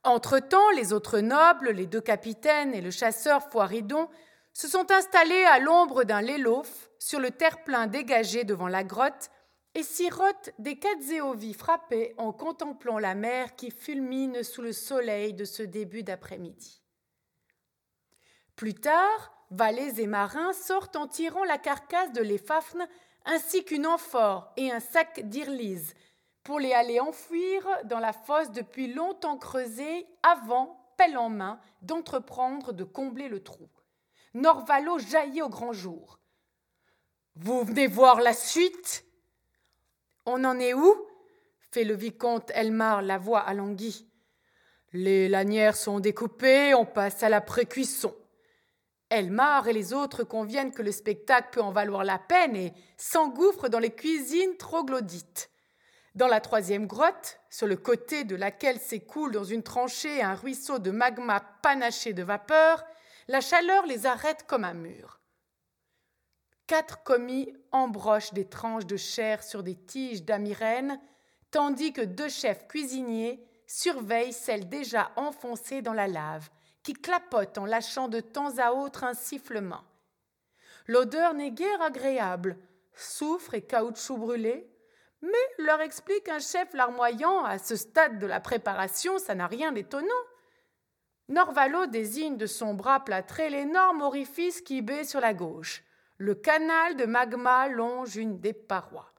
Entre-temps, 0.03 0.69
les 0.71 0.93
autres 0.93 1.21
nobles, 1.21 1.71
les 1.71 1.87
deux 1.87 2.01
capitaines 2.01 2.75
et 2.75 2.81
le 2.81 2.91
chasseur 2.91 3.49
Foiridon 3.51 4.11
se 4.53 4.67
sont 4.67 4.91
installés 4.91 5.45
à 5.45 5.61
l'ombre 5.61 6.03
d'un 6.03 6.21
lélof 6.21 6.91
sur 6.99 7.21
le 7.21 7.31
terre-plein 7.31 7.87
dégagé 7.87 8.43
devant 8.43 8.67
la 8.67 8.83
grotte 8.83 9.31
et 9.77 9.85
sirotent 9.85 10.51
des 10.59 10.77
Katzéovis 10.77 11.55
frappés 11.55 12.15
en 12.19 12.33
contemplant 12.33 12.99
la 12.99 13.15
mer 13.15 13.55
qui 13.55 13.71
fulmine 13.71 14.43
sous 14.43 14.61
le 14.61 14.73
soleil 14.73 15.35
de 15.35 15.45
ce 15.45 15.63
début 15.63 16.03
d'après-midi. 16.03 16.83
Plus 18.57 18.75
tard, 18.75 19.32
valets 19.53 20.01
et 20.01 20.07
marins 20.07 20.53
sortent 20.53 20.97
en 20.97 21.07
tirant 21.07 21.45
la 21.45 21.59
carcasse 21.59 22.13
de 22.13 22.23
l'Ephafne 22.23 22.89
ainsi 23.25 23.65
qu'une 23.65 23.87
amphore 23.87 24.53
et 24.57 24.73
un 24.73 24.81
sac 24.81 25.21
d'irlise 25.29 25.95
pour 26.43 26.59
les 26.59 26.73
aller 26.73 26.99
enfouir 26.99 27.69
dans 27.85 28.01
la 28.01 28.13
fosse 28.13 28.51
depuis 28.51 28.93
longtemps 28.93 29.39
creusée 29.39 30.07
avant, 30.23 30.93
pelle 30.97 31.17
en 31.17 31.29
main, 31.29 31.61
d'entreprendre 31.83 32.73
de 32.73 32.83
combler 32.83 33.29
le 33.29 33.43
trou. 33.43 33.69
Norvalo 34.35 34.99
jaillit 34.99 35.43
au 35.43 35.49
grand 35.49 35.73
jour. 35.73 36.19
Vous 37.37 37.63
venez 37.63 37.87
voir 37.87 38.21
la 38.21 38.33
suite 38.33 39.05
On 40.27 40.45
en 40.45 40.59
est 40.59 40.75
où? 40.75 41.07
fait 41.71 41.85
le 41.85 41.95
vicomte 41.95 42.51
Elmar, 42.55 43.01
la 43.01 43.19
voix 43.19 43.41
alanguie. 43.41 44.07
Les 44.93 45.29
lanières 45.29 45.77
sont 45.77 46.01
découpées, 46.01 46.75
on 46.75 46.85
passe 46.85 47.23
à 47.23 47.31
la 47.31 47.41
précuisson. 47.41 48.15
Elmar 49.13 49.69
et 49.69 49.75
les 49.75 49.93
autres 49.93 50.25
conviennent 50.25 50.73
que 50.73 50.81
le 50.81 50.91
spectacle 50.91 51.51
peut 51.53 51.61
en 51.61 51.71
valoir 51.71 52.03
la 52.03 52.19
peine 52.19 52.57
et 52.57 52.73
s'engouffrent 52.97 53.69
dans 53.69 53.79
les 53.79 53.95
cuisines 53.95 54.57
troglodytes. 54.57 55.51
Dans 56.15 56.29
la 56.29 56.41
troisième 56.41 56.87
grotte, 56.87 57.39
sur 57.51 57.67
le 57.67 57.77
côté 57.77 58.25
de 58.25 58.37
laquelle 58.37 58.79
s'écoule 58.79 59.33
dans 59.33 59.45
une 59.45 59.63
tranchée 59.63 60.23
un 60.23 60.35
ruisseau 60.35 60.79
de 60.79 60.91
magma 60.91 61.41
panaché 61.63 62.15
de 62.15 62.23
vapeur, 62.23 62.83
la 63.29 63.43
chaleur 63.43 63.85
les 63.87 64.07
arrête 64.07 64.47
comme 64.47 64.65
un 64.65 64.75
mur. 64.75 65.21
Quatre 66.67 67.03
commis 67.03 67.53
embrochent 67.71 68.33
des 68.33 68.49
tranches 68.49 68.87
de 68.87 68.97
chair 68.97 69.43
sur 69.43 69.63
des 69.63 69.77
tiges 69.77 70.23
d'amirène, 70.23 70.99
tandis 71.51 71.93
que 71.93 72.01
deux 72.01 72.31
chefs 72.31 72.67
cuisiniers 72.67 73.47
surveillent 73.67 74.33
celles 74.33 74.71
déjà 74.71 75.13
enfoncées 75.17 75.83
dans 75.83 75.93
la 75.93 76.09
lave, 76.09 76.49
qui 76.83 76.95
clapotent 76.95 77.59
en 77.59 77.67
lâchant 77.67 78.09
de 78.09 78.21
temps 78.21 78.59
à 78.59 78.73
autre 78.73 79.05
un 79.05 79.15
sifflement. 79.15 79.85
L'odeur 80.87 81.35
n'est 81.35 81.53
guère 81.53 81.83
agréable, 81.83 82.57
soufre 82.95 83.55
et 83.55 83.63
caoutchouc 83.63 84.19
brûlé, 84.19 84.69
mais 85.23 85.65
leur 85.65 85.81
explique 85.81 86.29
un 86.29 86.41
chef 86.41 86.75
larmoyant 86.75 87.45
à 87.45 87.59
ce 87.59 87.77
stade 87.77 88.19
de 88.19 88.27
la 88.27 88.41
préparation, 88.41 89.19
ça 89.19 89.35
n'a 89.35 89.47
rien 89.47 89.71
d'étonnant. 89.71 90.09
Norvalo 91.29 91.87
désigne 91.87 92.37
de 92.37 92.47
son 92.47 92.75
bras 92.75 93.05
plâtré 93.05 93.49
l'énorme 93.49 94.03
orifice 94.03 94.61
qui 94.61 94.83
baie 94.83 95.05
sur 95.05 95.21
la 95.21 95.33
gauche. 95.33 95.85
Le 96.19 96.35
canal 96.35 96.97
de 96.97 97.05
magma 97.07 97.69
longe 97.69 98.17
une 98.17 98.41
des 98.41 98.53
parois. 98.53 99.13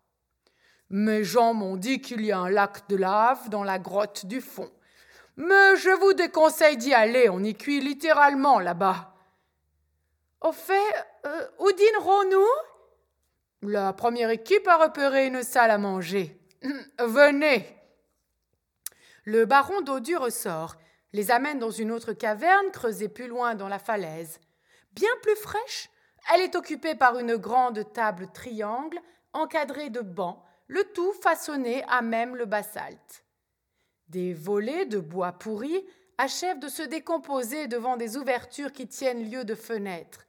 Mes 0.89 1.23
gens 1.23 1.53
m'ont 1.53 1.77
dit 1.77 2.01
qu'il 2.01 2.23
y 2.23 2.31
a 2.31 2.39
un 2.39 2.49
lac 2.49 2.87
de 2.89 2.97
lave 2.97 3.49
dans 3.49 3.63
la 3.63 3.79
grotte 3.79 4.25
du 4.25 4.41
fond. 4.41 4.71
Mais 5.35 5.75
je 5.77 5.89
vous 5.89 6.13
déconseille 6.13 6.77
d'y 6.77 6.93
aller, 6.93 7.29
on 7.29 7.43
y 7.43 7.55
cuit 7.55 7.79
littéralement 7.79 8.59
là-bas. 8.59 9.15
Au 10.41 10.51
fait, 10.51 10.93
euh, 11.25 11.47
où 11.59 11.71
dînerons-nous? 11.71 13.69
La 13.69 13.93
première 13.93 14.29
équipe 14.29 14.67
a 14.67 14.77
repéré 14.77 15.27
une 15.27 15.41
salle 15.41 15.71
à 15.71 15.77
manger. 15.77 16.39
Venez. 16.99 17.79
Le 19.23 19.45
baron 19.45 19.81
Dodu 19.81 20.17
ressort 20.17 20.75
les 21.13 21.31
amène 21.31 21.59
dans 21.59 21.71
une 21.71 21.91
autre 21.91 22.13
caverne 22.13 22.71
creusée 22.71 23.07
plus 23.07 23.27
loin 23.27 23.55
dans 23.55 23.69
la 23.69 23.79
falaise. 23.79 24.39
Bien 24.91 25.09
plus 25.21 25.35
fraîche, 25.35 25.89
elle 26.33 26.41
est 26.41 26.55
occupée 26.55 26.95
par 26.95 27.17
une 27.19 27.37
grande 27.37 27.91
table 27.93 28.27
triangle 28.33 28.99
encadrée 29.31 29.89
de 29.89 30.01
bancs, 30.01 30.43
le 30.67 30.83
tout 30.93 31.13
façonné 31.21 31.83
à 31.87 32.01
même 32.01 32.35
le 32.35 32.45
basalte. 32.45 33.22
Des 34.07 34.33
volets 34.33 34.85
de 34.85 34.99
bois 34.99 35.33
pourri 35.33 35.85
achèvent 36.17 36.59
de 36.59 36.67
se 36.67 36.83
décomposer 36.83 37.67
devant 37.67 37.97
des 37.97 38.17
ouvertures 38.17 38.71
qui 38.71 38.87
tiennent 38.87 39.29
lieu 39.29 39.43
de 39.45 39.55
fenêtres. 39.55 40.27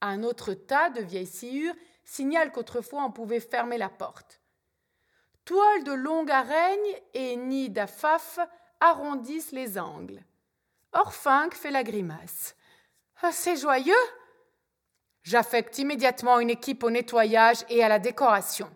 Un 0.00 0.22
autre 0.22 0.54
tas 0.54 0.90
de 0.90 1.00
vieilles 1.00 1.26
sciures 1.26 1.74
signale 2.04 2.52
qu'autrefois 2.52 3.04
on 3.04 3.10
pouvait 3.10 3.40
fermer 3.40 3.78
la 3.78 3.88
porte. 3.88 4.40
Toiles 5.44 5.84
de 5.84 5.92
longue 5.92 6.30
araigne 6.30 7.00
et 7.14 7.36
nids 7.36 7.70
d'afaf 7.70 8.38
arrondissent 8.80 9.52
les 9.52 9.78
angles. 9.78 10.22
Orfinque 10.92 11.54
fait 11.54 11.70
la 11.70 11.82
grimace. 11.82 12.54
Ah, 13.22 13.32
c'est 13.32 13.56
joyeux 13.56 13.94
J'affecte 15.22 15.78
immédiatement 15.78 16.38
une 16.38 16.50
équipe 16.50 16.84
au 16.84 16.90
nettoyage 16.90 17.64
et 17.70 17.82
à 17.82 17.88
la 17.88 17.98
décoration. 17.98 18.70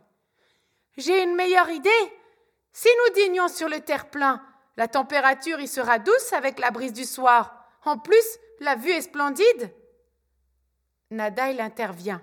J'ai 0.96 1.22
une 1.22 1.34
meilleure 1.34 1.68
idée. 1.68 1.90
Si 2.80 2.86
nous 2.96 3.14
dînions 3.14 3.48
sur 3.48 3.68
le 3.68 3.80
terre-plein, 3.80 4.40
la 4.76 4.86
température 4.86 5.58
y 5.58 5.66
sera 5.66 5.98
douce 5.98 6.32
avec 6.32 6.60
la 6.60 6.70
brise 6.70 6.92
du 6.92 7.04
soir. 7.04 7.66
En 7.84 7.98
plus, 7.98 8.38
la 8.60 8.76
vue 8.76 8.92
est 8.92 9.02
splendide. 9.02 9.74
Nadail 11.10 11.60
intervient. 11.60 12.22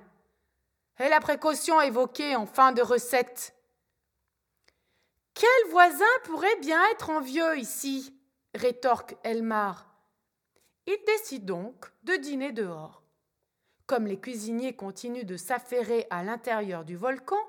Et 0.99 1.09
la 1.09 1.19
précaution 1.19 1.81
évoquée 1.81 2.37
en 2.37 2.45
fin 2.45 2.71
de 2.71 2.81
recette. 2.81 3.53
Quel 5.33 5.71
voisin 5.71 6.05
pourrait 6.23 6.55
bien 6.61 6.81
être 6.93 7.09
envieux 7.09 7.57
ici? 7.57 8.17
rétorque 8.53 9.17
Elmar. 9.25 9.93
Il 10.87 10.97
décide 11.05 11.43
donc 11.43 11.91
de 12.03 12.15
dîner 12.15 12.53
dehors. 12.53 13.03
Comme 13.87 14.07
les 14.07 14.21
cuisiniers 14.21 14.73
continuent 14.73 15.25
de 15.25 15.35
s'affairer 15.35 16.07
à 16.09 16.23
l'intérieur 16.23 16.85
du 16.85 16.95
volcan, 16.95 17.43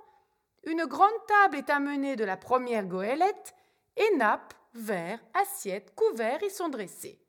une 0.66 0.84
grande 0.84 1.08
table 1.28 1.56
est 1.56 1.70
amenée 1.70 2.16
de 2.16 2.24
la 2.24 2.36
première 2.36 2.84
goélette 2.84 3.54
et 3.96 4.16
nappes, 4.16 4.52
verres, 4.74 5.20
assiettes, 5.34 5.94
couverts 5.94 6.42
y 6.42 6.50
sont 6.50 6.68
dressés. 6.68 7.20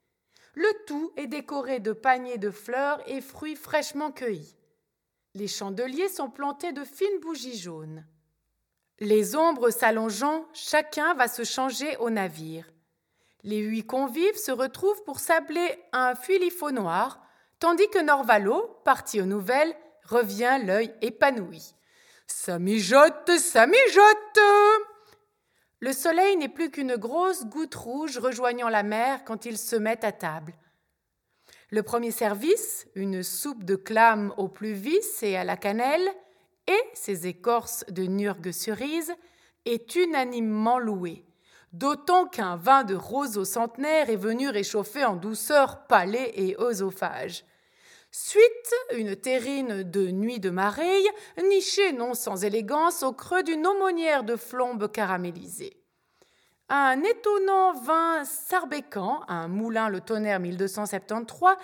Le 0.55 0.67
tout 0.87 1.13
est 1.17 1.27
décoré 1.27 1.79
de 1.79 1.93
paniers 1.93 2.39
de 2.39 2.49
fleurs 2.49 2.99
et 3.07 3.21
fruits 3.21 3.55
fraîchement 3.55 4.11
cueillis. 4.11 4.57
Les 5.35 5.47
chandeliers 5.47 6.09
sont 6.09 6.31
plantés 6.31 6.73
de 6.73 6.83
fines 6.83 7.19
bougies 7.21 7.59
jaunes. 7.59 8.03
Les 8.99 9.35
ombres 9.35 9.69
s'allongeant, 9.69 10.47
chacun 10.53 11.13
va 11.13 11.27
se 11.27 11.43
changer 11.43 11.95
au 11.97 12.09
navire. 12.09 12.65
Les 13.43 13.59
huit 13.59 13.85
convives 13.85 14.37
se 14.37 14.51
retrouvent 14.51 15.03
pour 15.03 15.19
sabler 15.19 15.79
un 15.93 16.15
fuilifo 16.15 16.71
noir, 16.71 17.21
tandis 17.59 17.87
que 17.89 18.01
Norvalo, 18.01 18.79
parti 18.83 19.21
aux 19.21 19.25
nouvelles, 19.25 19.75
revient 20.05 20.59
l'œil 20.63 20.91
épanoui. 21.01 21.75
Ça 22.27 22.59
mijote, 22.59 23.31
ça 23.39 23.67
mijote 23.67 24.39
Le 25.79 25.93
soleil 25.93 26.35
n'est 26.37 26.49
plus 26.49 26.69
qu'une 26.69 26.97
grosse 26.97 27.45
goutte 27.45 27.75
rouge 27.75 28.17
rejoignant 28.17 28.69
la 28.69 28.83
mer 28.83 29.23
quand 29.25 29.45
ils 29.45 29.57
se 29.57 29.77
mettent 29.77 30.03
à 30.03 30.11
table. 30.11 30.53
Le 31.69 31.83
premier 31.83 32.11
service, 32.11 32.87
une 32.95 33.23
soupe 33.23 33.63
de 33.63 33.75
clame 33.75 34.33
au 34.37 34.47
plus 34.47 34.73
vis 34.73 35.23
et 35.23 35.37
à 35.37 35.43
la 35.43 35.57
cannelle, 35.57 36.07
et 36.67 36.81
ses 36.93 37.27
écorces 37.27 37.85
de 37.89 38.03
nurgue 38.03 38.51
cerise 38.51 39.13
est 39.65 39.95
unanimement 39.95 40.79
loué, 40.79 41.25
d'autant 41.71 42.27
qu'un 42.27 42.57
vin 42.57 42.83
de 42.83 42.95
rose 42.95 43.37
au 43.37 43.45
centenaire 43.45 44.09
est 44.09 44.17
venu 44.17 44.49
réchauffer 44.49 45.05
en 45.05 45.15
douceur 45.15 45.87
palais 45.87 46.31
et 46.35 46.55
oesophage. 46.57 47.45
Suite, 48.19 48.73
une 48.95 49.15
terrine 49.15 49.83
de 49.83 50.09
nuit 50.09 50.39
de 50.39 50.49
marée, 50.49 51.03
nichée 51.49 51.93
non 51.93 52.15
sans 52.15 52.43
élégance 52.43 53.03
au 53.03 53.13
creux 53.13 53.43
d'une 53.43 53.67
aumônière 53.67 54.23
de 54.23 54.35
flombe 54.35 54.91
caramélisée. 54.91 55.77
Un 56.67 57.03
étonnant 57.03 57.73
vin 57.73 58.25
sarbécan, 58.25 59.21
un 59.27 59.47
moulin 59.47 59.87
le 59.87 60.01
tonnerre 60.01 60.39
1273, 60.39 61.57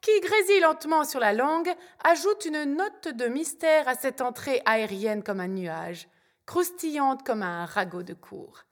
qui 0.00 0.10
grésille 0.20 0.58
lentement 0.58 1.04
sur 1.04 1.20
la 1.20 1.32
langue, 1.32 1.72
ajoute 2.02 2.44
une 2.44 2.74
note 2.74 3.06
de 3.06 3.26
mystère 3.26 3.86
à 3.86 3.94
cette 3.94 4.20
entrée 4.20 4.62
aérienne 4.64 5.22
comme 5.22 5.38
un 5.38 5.46
nuage, 5.46 6.08
croustillante 6.44 7.24
comme 7.24 7.44
un 7.44 7.66
ragot 7.66 8.02
de 8.02 8.14
cour. 8.14 8.64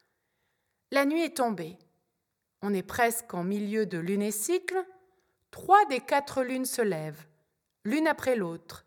La 0.91 1.05
nuit 1.05 1.23
est 1.23 1.37
tombée. 1.37 1.79
On 2.63 2.75
est 2.75 2.83
presque 2.83 3.33
en 3.33 3.45
milieu 3.45 3.87
de 3.87 3.99
lunécycle. 3.99 4.85
Trois 5.51 5.85
des 5.87 6.01
quatre 6.01 6.43
lunes 6.43 6.67
se 6.67 6.83
lèvent, 6.83 7.28
l'une 7.89 8.07
après 8.07 8.37
l'autre. 8.37 8.85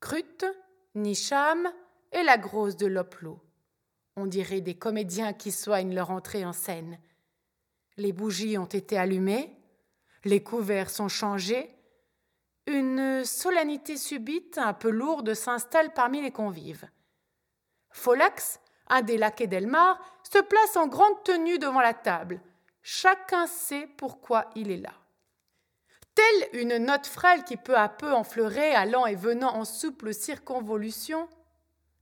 Crute, 0.00 0.46
Nisham 0.94 1.70
et 2.12 2.22
la 2.22 2.38
grosse 2.38 2.76
de 2.76 2.86
Loplo. 2.86 3.40
On 4.16 4.26
dirait 4.26 4.62
des 4.62 4.74
comédiens 4.74 5.34
qui 5.34 5.52
soignent 5.52 5.94
leur 5.94 6.10
entrée 6.10 6.44
en 6.46 6.54
scène. 6.54 6.98
Les 7.98 8.12
bougies 8.12 8.56
ont 8.56 8.64
été 8.64 8.96
allumées, 8.96 9.54
les 10.24 10.42
couverts 10.42 10.88
sont 10.88 11.08
changés, 11.08 11.70
une 12.66 13.24
solennité 13.24 13.96
subite, 13.96 14.56
un 14.58 14.72
peu 14.72 14.90
lourde, 14.90 15.34
s'installe 15.34 15.92
parmi 15.92 16.22
les 16.22 16.32
convives. 16.32 16.88
Folax, 17.90 18.60
un 18.88 19.02
des 19.02 19.18
laquais 19.18 19.46
d'Elmar, 19.46 20.00
se 20.22 20.38
place 20.38 20.76
en 20.76 20.86
grande 20.86 21.22
tenue 21.22 21.58
devant 21.58 21.80
la 21.80 21.94
table. 21.94 22.40
Chacun 22.82 23.46
sait 23.46 23.88
pourquoi 23.96 24.48
il 24.54 24.70
est 24.70 24.78
là. 24.78 24.94
Telle 26.18 26.60
une 26.60 26.78
note 26.78 27.06
frêle 27.06 27.44
qui 27.44 27.56
peu 27.56 27.76
à 27.76 27.88
peu 27.88 28.12
enfleurait, 28.12 28.74
allant 28.74 29.06
et 29.06 29.14
venant 29.14 29.54
en 29.54 29.64
souple 29.64 30.12
circonvolution, 30.12 31.28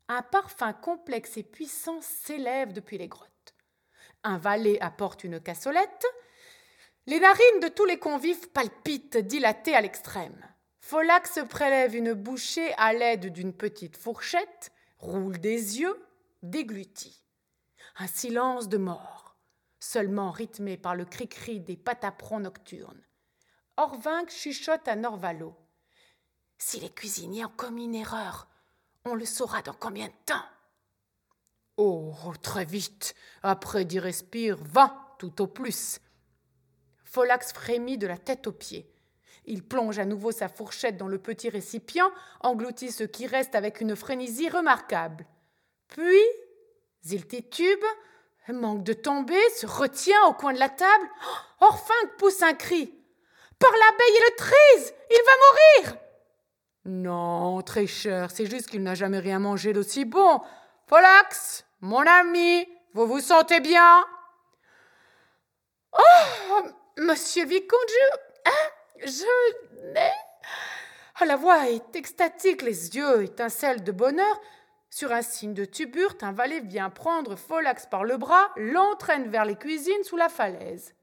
un 0.08 0.22
parfum 0.22 0.72
complexe 0.72 1.36
et 1.36 1.42
puissant 1.42 2.00
s'élève 2.00 2.72
depuis 2.72 2.96
les 2.96 3.08
grottes. 3.08 3.54
Un 4.24 4.38
valet 4.38 4.80
apporte 4.80 5.22
une 5.24 5.38
cassolette. 5.38 6.06
Les 7.04 7.20
narines 7.20 7.60
de 7.60 7.68
tous 7.68 7.84
les 7.84 7.98
convives 7.98 8.48
palpitent, 8.52 9.18
dilatées 9.18 9.74
à 9.74 9.82
l'extrême. 9.82 10.48
Folax 10.80 11.40
prélève 11.50 11.94
une 11.94 12.14
bouchée 12.14 12.72
à 12.78 12.94
l'aide 12.94 13.26
d'une 13.26 13.52
petite 13.52 13.98
fourchette, 13.98 14.72
roule 14.98 15.38
des 15.40 15.80
yeux, 15.80 16.02
déglutit. 16.42 17.22
Un 17.98 18.06
silence 18.06 18.70
de 18.70 18.78
mort, 18.78 19.36
seulement 19.78 20.30
rythmé 20.30 20.78
par 20.78 20.96
le 20.96 21.04
cri-cri 21.04 21.60
des 21.60 21.76
pataprons 21.76 22.40
nocturnes. 22.40 23.02
Orvinc 23.78 24.30
chuchote 24.30 24.88
à 24.88 24.96
Norvalo. 24.96 25.54
Si 26.56 26.80
les 26.80 26.88
cuisiniers 26.88 27.44
ont 27.44 27.52
commis 27.54 27.84
une 27.84 27.94
erreur, 27.94 28.48
on 29.04 29.14
le 29.14 29.26
saura 29.26 29.60
dans 29.60 29.74
combien 29.74 30.06
de 30.06 30.12
temps 30.24 30.44
Oh, 31.76 32.14
très 32.40 32.64
vite. 32.64 33.14
Après 33.42 33.84
d'y 33.84 33.98
respire 33.98 34.56
vingt 34.56 34.96
tout 35.18 35.42
au 35.42 35.46
plus. 35.46 36.00
Folax 37.04 37.52
frémit 37.52 37.98
de 37.98 38.06
la 38.06 38.16
tête 38.16 38.46
aux 38.46 38.52
pieds. 38.52 38.90
Il 39.44 39.62
plonge 39.62 39.98
à 39.98 40.06
nouveau 40.06 40.32
sa 40.32 40.48
fourchette 40.48 40.96
dans 40.96 41.08
le 41.08 41.18
petit 41.18 41.50
récipient, 41.50 42.10
engloutit 42.40 42.90
ce 42.90 43.04
qui 43.04 43.26
reste 43.26 43.54
avec 43.54 43.82
une 43.82 43.94
frénésie 43.94 44.48
remarquable. 44.48 45.26
Puis, 45.88 46.22
il 47.04 47.26
titube, 47.26 47.84
manque 48.48 48.84
de 48.84 48.94
tomber, 48.94 49.50
se 49.50 49.66
retient 49.66 50.24
au 50.28 50.32
coin 50.32 50.54
de 50.54 50.58
la 50.58 50.70
table. 50.70 51.08
Orphin 51.60 51.94
pousse 52.18 52.42
un 52.42 52.54
cri. 52.54 52.95
Par 53.58 53.72
l'abeille 53.72 54.16
et 54.16 54.30
le 54.30 54.36
trise 54.36 54.94
Il 55.10 55.20
va 55.24 55.32
mourir 55.86 56.00
Non, 56.84 57.62
très 57.62 57.86
cher, 57.86 58.30
c'est 58.30 58.46
juste 58.46 58.68
qu'il 58.68 58.82
n'a 58.82 58.94
jamais 58.94 59.18
rien 59.18 59.38
mangé 59.38 59.72
d'aussi 59.72 60.04
bon. 60.04 60.40
Folax, 60.86 61.64
mon 61.80 62.06
ami, 62.06 62.68
vous 62.94 63.06
vous 63.06 63.20
sentez 63.20 63.60
bien? 63.60 64.04
Oh 65.92 66.62
Monsieur 66.98 67.44
vicomte, 67.44 67.88
je. 67.88 68.50
Hein, 68.50 68.70
je. 69.04 70.00
Oh, 71.20 71.24
la 71.24 71.36
voix 71.36 71.68
est 71.68 71.96
extatique, 71.96 72.62
les 72.62 72.96
yeux 72.96 73.24
étincellent 73.24 73.84
de 73.84 73.92
bonheur. 73.92 74.40
Sur 74.90 75.12
un 75.12 75.22
signe 75.22 75.54
de 75.54 75.64
tuburte, 75.64 76.22
un 76.22 76.32
valet 76.32 76.60
vient 76.60 76.90
prendre 76.90 77.36
Folax 77.36 77.86
par 77.86 78.04
le 78.04 78.16
bras, 78.16 78.50
l'entraîne 78.56 79.28
vers 79.28 79.44
les 79.44 79.56
cuisines 79.56 80.04
sous 80.04 80.16
la 80.16 80.28
falaise. 80.28 80.94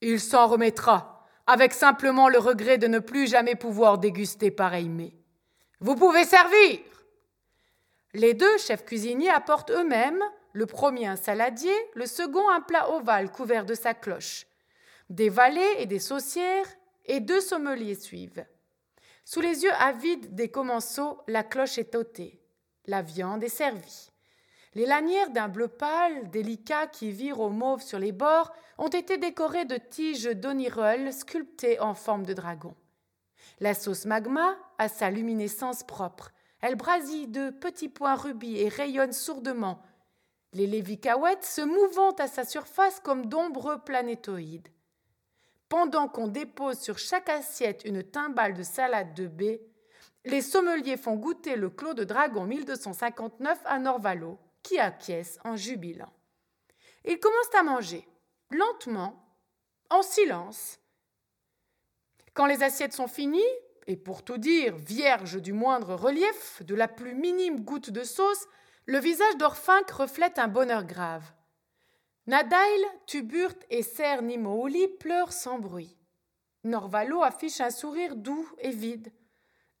Il 0.00 0.20
s'en 0.20 0.46
remettra 0.46 1.21
avec 1.46 1.72
simplement 1.72 2.28
le 2.28 2.38
regret 2.38 2.78
de 2.78 2.86
ne 2.86 2.98
plus 2.98 3.28
jamais 3.28 3.54
pouvoir 3.54 3.98
déguster 3.98 4.50
pareil 4.50 4.88
mets. 4.88 5.14
Vous 5.80 5.96
pouvez 5.96 6.24
servir 6.24 6.78
Les 8.14 8.34
deux 8.34 8.58
chefs 8.58 8.84
cuisiniers 8.84 9.30
apportent 9.30 9.70
eux-mêmes, 9.70 10.22
le 10.52 10.66
premier 10.66 11.06
un 11.06 11.16
saladier, 11.16 11.74
le 11.94 12.06
second 12.06 12.48
un 12.50 12.60
plat 12.60 12.90
ovale 12.90 13.30
couvert 13.30 13.64
de 13.64 13.74
sa 13.74 13.94
cloche. 13.94 14.46
Des 15.10 15.28
valets 15.28 15.82
et 15.82 15.86
des 15.86 15.98
saucières, 15.98 16.66
et 17.06 17.20
deux 17.20 17.40
sommeliers 17.40 17.96
suivent. 17.96 18.44
Sous 19.24 19.40
les 19.40 19.64
yeux 19.64 19.72
avides 19.78 20.34
des 20.34 20.50
commensaux, 20.50 21.20
la 21.26 21.42
cloche 21.42 21.78
est 21.78 21.94
ôtée. 21.94 22.40
La 22.86 23.02
viande 23.02 23.42
est 23.42 23.48
servie. 23.48 24.11
Les 24.74 24.86
lanières 24.86 25.30
d'un 25.30 25.48
bleu 25.48 25.68
pâle, 25.68 26.30
délicat 26.30 26.86
qui 26.86 27.10
virent 27.10 27.40
au 27.40 27.50
mauve 27.50 27.82
sur 27.82 27.98
les 27.98 28.12
bords, 28.12 28.52
ont 28.78 28.88
été 28.88 29.18
décorées 29.18 29.66
de 29.66 29.76
tiges 29.76 30.24
d'onireul 30.24 31.12
sculptées 31.12 31.78
en 31.78 31.92
forme 31.94 32.24
de 32.24 32.32
dragon. 32.32 32.74
La 33.60 33.74
sauce 33.74 34.06
magma 34.06 34.56
a 34.78 34.88
sa 34.88 35.10
luminescence 35.10 35.82
propre. 35.82 36.32
Elle 36.62 36.76
brasille 36.76 37.28
de 37.28 37.50
petits 37.50 37.90
points 37.90 38.14
rubis 38.14 38.60
et 38.60 38.68
rayonne 38.68 39.12
sourdement. 39.12 39.82
Les 40.54 40.66
lévicaouettes 40.66 41.44
se 41.44 41.60
mouvant 41.60 42.12
à 42.12 42.26
sa 42.26 42.44
surface 42.44 42.98
comme 43.00 43.26
d'ombreux 43.26 43.78
planétoïdes. 43.78 44.68
Pendant 45.68 46.08
qu'on 46.08 46.28
dépose 46.28 46.78
sur 46.78 46.98
chaque 46.98 47.28
assiette 47.28 47.82
une 47.84 48.02
timbale 48.02 48.54
de 48.54 48.62
salade 48.62 49.12
de 49.14 49.26
baie, 49.26 49.62
les 50.24 50.42
sommeliers 50.42 50.96
font 50.96 51.16
goûter 51.16 51.56
le 51.56 51.68
clos 51.68 51.94
de 51.94 52.04
dragon 52.04 52.46
1259 52.46 53.58
à 53.64 53.78
Norvalo 53.78 54.38
qui 54.62 54.78
acquiesce 54.78 55.38
en 55.44 55.56
jubilant. 55.56 56.12
Ils 57.04 57.18
commencent 57.18 57.54
à 57.54 57.62
manger, 57.62 58.06
lentement, 58.50 59.22
en 59.90 60.02
silence. 60.02 60.78
Quand 62.34 62.46
les 62.46 62.62
assiettes 62.62 62.94
sont 62.94 63.08
finies, 63.08 63.40
et 63.86 63.96
pour 63.96 64.24
tout 64.24 64.38
dire, 64.38 64.76
vierges 64.76 65.40
du 65.40 65.52
moindre 65.52 65.94
relief, 65.94 66.62
de 66.62 66.74
la 66.74 66.88
plus 66.88 67.14
minime 67.14 67.60
goutte 67.60 67.90
de 67.90 68.04
sauce, 68.04 68.46
le 68.86 68.98
visage 68.98 69.36
d'Orphinque 69.36 69.90
reflète 69.90 70.38
un 70.38 70.48
bonheur 70.48 70.84
grave. 70.84 71.24
Nadail, 72.26 72.84
Tuburt 73.06 73.56
et 73.70 73.82
Ser 73.82 74.22
Nimouli 74.22 74.86
pleurent 74.88 75.32
sans 75.32 75.58
bruit. 75.58 75.96
Norvalo 76.64 77.22
affiche 77.22 77.60
un 77.60 77.70
sourire 77.70 78.14
doux 78.14 78.48
et 78.58 78.70
vide. 78.70 79.12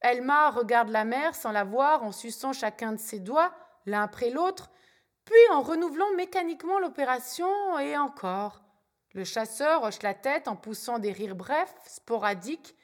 Elma 0.00 0.50
regarde 0.50 0.88
la 0.88 1.04
mère 1.04 1.36
sans 1.36 1.52
la 1.52 1.62
voir 1.62 2.02
en 2.02 2.10
suçant 2.10 2.52
chacun 2.52 2.92
de 2.92 2.98
ses 2.98 3.20
doigts, 3.20 3.54
l'un 3.86 4.02
après 4.02 4.30
l'autre, 4.30 4.70
puis 5.24 5.52
en 5.52 5.62
renouvelant 5.62 6.12
mécaniquement 6.16 6.78
l'opération 6.78 7.78
et 7.78 7.96
encore. 7.96 8.62
Le 9.14 9.24
chasseur 9.24 9.82
hoche 9.82 10.02
la 10.02 10.14
tête 10.14 10.48
en 10.48 10.56
poussant 10.56 10.98
des 10.98 11.12
rires 11.12 11.36
brefs, 11.36 11.74
sporadiques, 11.86 12.74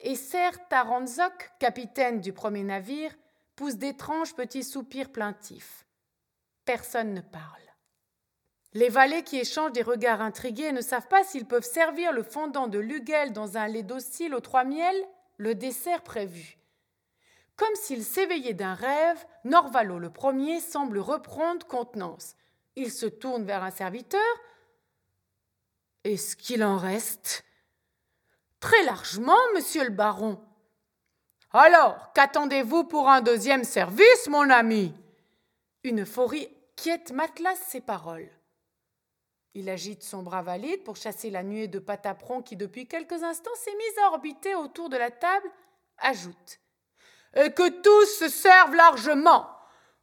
et 0.00 0.14
Ser 0.14 0.50
Taranzok, 0.70 1.50
capitaine 1.58 2.20
du 2.20 2.32
premier 2.32 2.62
navire, 2.62 3.14
pousse 3.56 3.76
d'étranges 3.76 4.34
petits 4.34 4.64
soupirs 4.64 5.10
plaintifs. 5.10 5.86
Personne 6.64 7.14
ne 7.14 7.20
parle. 7.20 7.58
Les 8.74 8.90
valets 8.90 9.22
qui 9.22 9.38
échangent 9.38 9.72
des 9.72 9.82
regards 9.82 10.20
intrigués 10.20 10.72
ne 10.72 10.82
savent 10.82 11.08
pas 11.08 11.24
s'ils 11.24 11.46
peuvent 11.46 11.64
servir 11.64 12.12
le 12.12 12.22
fondant 12.22 12.68
de 12.68 12.78
Lugel 12.78 13.32
dans 13.32 13.56
un 13.56 13.66
lait 13.66 13.82
docile 13.82 14.34
aux 14.34 14.40
trois 14.40 14.64
miels, 14.64 15.02
le 15.38 15.54
dessert 15.54 16.02
prévu. 16.02 16.57
Comme 17.58 17.74
s'il 17.74 18.04
s'éveillait 18.04 18.54
d'un 18.54 18.74
rêve, 18.74 19.26
Norvalo 19.42 19.98
le 19.98 20.10
premier 20.10 20.60
semble 20.60 21.00
reprendre 21.00 21.66
contenance. 21.66 22.36
Il 22.76 22.92
se 22.92 23.06
tourne 23.06 23.44
vers 23.44 23.64
un 23.64 23.72
serviteur. 23.72 24.22
Est-ce 26.04 26.36
qu'il 26.36 26.62
en 26.62 26.76
reste? 26.76 27.44
Très 28.60 28.84
largement, 28.84 29.36
monsieur 29.56 29.82
le 29.82 29.90
baron. 29.90 30.40
Alors, 31.52 32.12
qu'attendez-vous 32.12 32.84
pour 32.84 33.08
un 33.08 33.22
deuxième 33.22 33.64
service, 33.64 34.28
mon 34.28 34.48
ami? 34.50 34.94
Une 35.82 36.06
forie 36.06 36.48
quiète 36.76 37.10
matelasse 37.10 37.62
ses 37.66 37.80
paroles. 37.80 38.30
Il 39.54 39.68
agite 39.68 40.04
son 40.04 40.22
bras 40.22 40.42
valide 40.42 40.84
pour 40.84 40.94
chasser 40.94 41.28
la 41.28 41.42
nuée 41.42 41.66
de 41.66 41.80
pataprons 41.80 42.40
qui, 42.40 42.54
depuis 42.54 42.86
quelques 42.86 43.24
instants, 43.24 43.50
s'est 43.56 43.74
mise 43.74 43.98
à 44.04 44.12
orbiter 44.12 44.54
autour 44.54 44.88
de 44.90 44.96
la 44.96 45.10
table, 45.10 45.50
ajoute 45.98 46.60
et 47.38 47.52
que 47.52 47.68
tous 47.68 48.18
se 48.18 48.28
servent 48.28 48.74
largement. 48.74 49.46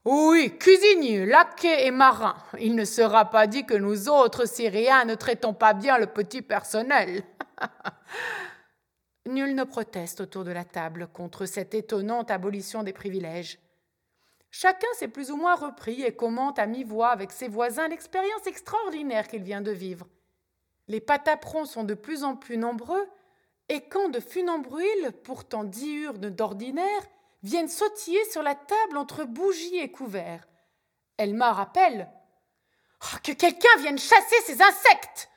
Oui, 0.05 0.57
cuisiniers, 0.57 1.25
laquais 1.25 1.87
et 1.87 1.91
marins. 1.91 2.37
Il 2.59 2.75
ne 2.75 2.85
sera 2.85 3.25
pas 3.25 3.47
dit 3.47 3.65
que 3.65 3.73
nous 3.73 4.07
autres 4.07 4.47
Syriens 4.47 5.03
ne 5.05 5.15
traitons 5.15 5.53
pas 5.53 5.73
bien 5.73 5.97
le 5.97 6.05
petit 6.05 6.41
personnel. 6.41 7.23
Nul 9.27 9.55
ne 9.55 9.63
proteste 9.63 10.21
autour 10.21 10.43
de 10.43 10.51
la 10.51 10.63
table 10.63 11.07
contre 11.11 11.45
cette 11.47 11.73
étonnante 11.73 12.29
abolition 12.29 12.83
des 12.83 12.93
privilèges. 12.93 13.57
Chacun 14.51 14.87
s'est 14.93 15.07
plus 15.07 15.31
ou 15.31 15.37
moins 15.37 15.55
repris 15.55 16.03
et 16.03 16.15
commente 16.15 16.59
à 16.59 16.67
mi-voix 16.67 17.09
avec 17.09 17.31
ses 17.31 17.47
voisins 17.47 17.87
l'expérience 17.87 18.45
extraordinaire 18.45 19.27
qu'il 19.27 19.41
vient 19.41 19.61
de 19.61 19.71
vivre. 19.71 20.07
Les 20.87 21.01
pataprons 21.01 21.65
sont 21.65 21.83
de 21.83 21.95
plus 21.95 22.23
en 22.23 22.35
plus 22.35 22.57
nombreux, 22.57 23.05
et 23.67 23.81
quand 23.89 24.09
de 24.09 24.19
funambrules, 24.19 25.11
pourtant 25.23 25.63
diurnes 25.63 26.29
d'ordinaire, 26.29 27.01
viennent 27.45 27.69
sautiller 27.69 28.23
sur 28.31 28.41
la 28.41 28.55
table 28.55 28.97
entre 28.97 29.23
bougies 29.23 29.77
et 29.77 29.91
couverts. 29.91 30.47
Elma 31.17 31.53
rappelle 31.53 32.09
oh, 33.03 33.17
que 33.23 33.31
quelqu'un 33.31 33.77
vienne 33.77 33.99
chasser 33.99 34.41
ces 34.45 34.61
insectes. 34.61 35.29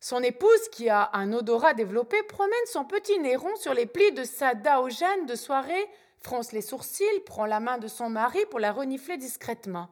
Son 0.00 0.22
épouse, 0.22 0.68
qui 0.72 0.90
a 0.90 1.10
un 1.14 1.32
odorat 1.32 1.72
développé, 1.72 2.22
promène 2.24 2.66
son 2.66 2.84
petit 2.84 3.18
néron 3.20 3.54
sur 3.56 3.74
les 3.74 3.86
plis 3.86 4.12
de 4.12 4.24
sa 4.24 4.54
daogène 4.54 5.24
de 5.24 5.36
soirée, 5.36 5.88
fronce 6.20 6.52
les 6.52 6.60
sourcils, 6.60 7.20
prend 7.24 7.46
la 7.46 7.60
main 7.60 7.78
de 7.78 7.88
son 7.88 8.10
mari 8.10 8.44
pour 8.50 8.58
la 8.58 8.72
renifler 8.72 9.16
discrètement. 9.16 9.88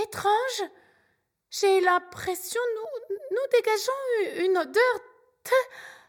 Étrange, 0.00 0.62
j'ai 1.50 1.80
l'impression 1.80 2.60
nous, 2.76 3.16
nous 3.32 3.58
dégageons 3.58 4.46
une 4.46 4.56
odeur 4.56 5.00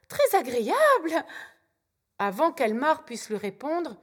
très 0.08 0.38
agréable. 0.38 1.26
Avant 2.24 2.52
qu'Elmar 2.52 3.04
puisse 3.04 3.30
lui 3.30 3.38
répondre, 3.38 3.96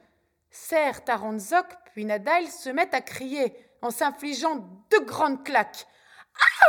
Serre, 0.51 1.05
Taranzok 1.05 1.67
puis 1.93 2.03
Nadail 2.03 2.47
se 2.47 2.69
mettent 2.69 2.93
à 2.93 2.99
crier 2.99 3.55
en 3.81 3.91
s'infligeant 3.91 4.57
deux 4.89 5.05
grandes 5.05 5.45
claques. 5.45 5.87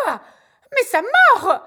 Ah 0.06 0.22
Mais 0.72 0.84
ça 0.84 1.02
mord 1.02 1.66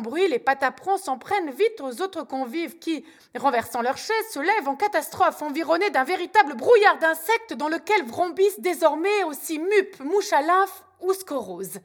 bruit, 0.00 0.26
les 0.26 0.40
pataprons 0.40 0.96
s'en 0.96 1.16
prennent 1.16 1.50
vite 1.50 1.80
aux 1.80 2.02
autres 2.02 2.24
convives 2.24 2.80
qui, 2.80 3.04
renversant 3.36 3.82
leurs 3.82 3.98
chaises, 3.98 4.30
se 4.32 4.40
lèvent 4.40 4.68
en 4.68 4.74
catastrophe, 4.74 5.42
environnés 5.42 5.90
d'un 5.90 6.02
véritable 6.02 6.54
brouillard 6.54 6.98
d'insectes 6.98 7.54
dans 7.54 7.68
lequel 7.68 8.04
vrombissent 8.04 8.60
désormais 8.60 9.22
aussi 9.24 9.60
mupes, 9.60 10.00
mouches 10.00 10.32
à 10.32 10.42
lymphe 10.42 10.82
ou 11.00 11.12
scoroses. 11.12 11.78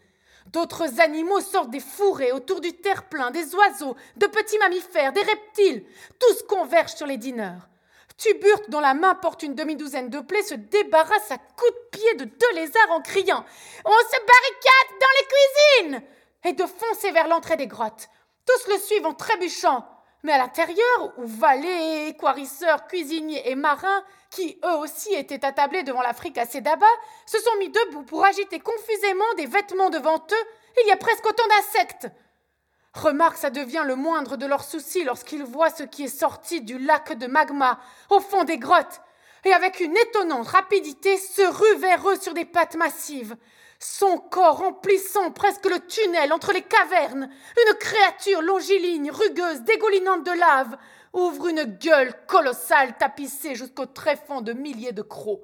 D'autres 0.47 0.99
animaux 0.99 1.39
sortent 1.39 1.69
des 1.69 1.79
fourrés 1.79 2.31
autour 2.31 2.61
du 2.61 2.73
terre-plein, 2.73 3.31
des 3.31 3.55
oiseaux, 3.55 3.95
de 4.17 4.27
petits 4.27 4.57
mammifères, 4.57 5.13
des 5.13 5.21
reptiles. 5.21 5.85
Tous 6.19 6.43
convergent 6.43 6.95
sur 6.95 7.07
les 7.07 7.17
dîneurs. 7.17 7.69
Tuburt, 8.17 8.69
dont 8.69 8.79
la 8.79 8.93
main 8.93 9.15
porte 9.15 9.43
une 9.43 9.55
demi-douzaine 9.55 10.09
de 10.09 10.19
plaies, 10.19 10.43
se 10.43 10.55
débarrasse 10.55 11.31
à 11.31 11.37
coups 11.37 11.71
de 11.71 11.97
pied 11.97 12.13
de 12.15 12.25
deux 12.25 12.55
lézards 12.55 12.91
en 12.91 13.01
criant 13.01 13.45
On 13.85 13.89
se 13.89 14.17
barricade 14.17 14.99
dans 14.99 15.07
les 15.19 15.27
cuisines 15.27 16.07
et 16.43 16.53
de 16.53 16.65
foncer 16.65 17.11
vers 17.11 17.27
l'entrée 17.27 17.57
des 17.57 17.67
grottes. 17.67 18.09
Tous 18.45 18.71
le 18.71 18.77
suivent 18.79 19.05
en 19.05 19.13
trébuchant. 19.13 19.85
Mais 20.23 20.33
à 20.33 20.37
l'intérieur, 20.37 21.13
où 21.17 21.25
valets, 21.25 22.09
équarisseurs, 22.09 22.85
cuisiniers 22.87 23.49
et 23.49 23.55
marins, 23.55 24.03
qui 24.29 24.59
eux 24.63 24.77
aussi 24.77 25.13
étaient 25.13 25.43
attablés 25.43 25.83
devant 25.83 26.01
l'Afrique 26.01 26.37
assez 26.37 26.61
d'abat, 26.61 26.85
se 27.25 27.39
sont 27.39 27.57
mis 27.57 27.69
debout 27.69 28.03
pour 28.03 28.23
agiter 28.23 28.59
confusément 28.59 29.33
des 29.37 29.47
vêtements 29.47 29.89
devant 29.89 30.17
eux, 30.17 30.47
il 30.83 30.87
y 30.87 30.91
a 30.91 30.97
presque 30.97 31.25
autant 31.25 31.47
d'insectes. 31.47 32.07
Remarque, 32.93 33.37
ça 33.37 33.49
devient 33.49 33.83
le 33.85 33.95
moindre 33.95 34.37
de 34.37 34.45
leurs 34.45 34.63
soucis 34.63 35.03
lorsqu'ils 35.03 35.43
voient 35.43 35.69
ce 35.69 35.83
qui 35.83 36.03
est 36.03 36.19
sorti 36.19 36.61
du 36.61 36.77
lac 36.77 37.13
de 37.13 37.27
magma, 37.27 37.79
au 38.09 38.19
fond 38.19 38.43
des 38.43 38.57
grottes, 38.57 39.01
et 39.43 39.53
avec 39.53 39.79
une 39.79 39.97
étonnante 39.97 40.47
rapidité 40.47 41.17
se 41.17 41.41
rue 41.41 41.79
vers 41.79 42.07
eux 42.07 42.17
sur 42.17 42.33
des 42.33 42.45
pattes 42.45 42.75
massives 42.75 43.35
son 43.81 44.19
corps 44.19 44.61
emplissant 44.61 45.31
presque 45.31 45.65
le 45.65 45.79
tunnel 45.87 46.31
entre 46.31 46.53
les 46.53 46.61
cavernes, 46.61 47.29
une 47.57 47.73
créature 47.79 48.41
longiligne, 48.43 49.09
rugueuse, 49.09 49.61
dégoulinante 49.61 50.23
de 50.23 50.31
lave, 50.31 50.77
ouvre 51.13 51.47
une 51.47 51.63
gueule 51.63 52.13
colossale 52.27 52.95
tapissée 52.97 53.55
jusqu'au 53.55 53.87
tréfonds 53.87 54.41
de 54.41 54.53
milliers 54.53 54.91
de 54.91 55.01
crocs. 55.01 55.41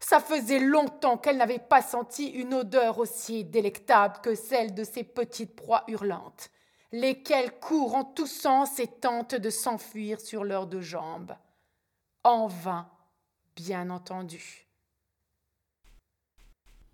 Ça 0.00 0.20
faisait 0.20 0.58
longtemps 0.58 1.18
qu'elle 1.18 1.36
n'avait 1.36 1.58
pas 1.58 1.82
senti 1.82 2.28
une 2.28 2.54
odeur 2.54 2.98
aussi 2.98 3.44
délectable 3.44 4.20
que 4.22 4.34
celle 4.34 4.74
de 4.74 4.82
ces 4.82 5.04
petites 5.04 5.54
proies 5.54 5.84
hurlantes, 5.86 6.50
lesquelles 6.92 7.60
courent 7.60 7.94
en 7.94 8.04
tous 8.04 8.26
sens 8.26 8.78
et 8.78 8.86
tentent 8.86 9.34
de 9.34 9.50
s'enfuir 9.50 10.18
sur 10.18 10.44
leurs 10.44 10.66
deux 10.66 10.80
jambes. 10.80 11.36
En 12.24 12.46
vain, 12.46 12.88
bien 13.54 13.90
entendu. 13.90 14.69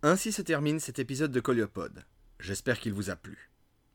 Ainsi 0.08 0.30
se 0.30 0.40
termine 0.40 0.78
cet 0.78 1.00
épisode 1.00 1.32
de 1.32 1.40
Coliopode. 1.40 2.04
J'espère 2.38 2.78
qu'il 2.78 2.92
vous 2.92 3.10
a 3.10 3.16
plu. 3.16 3.50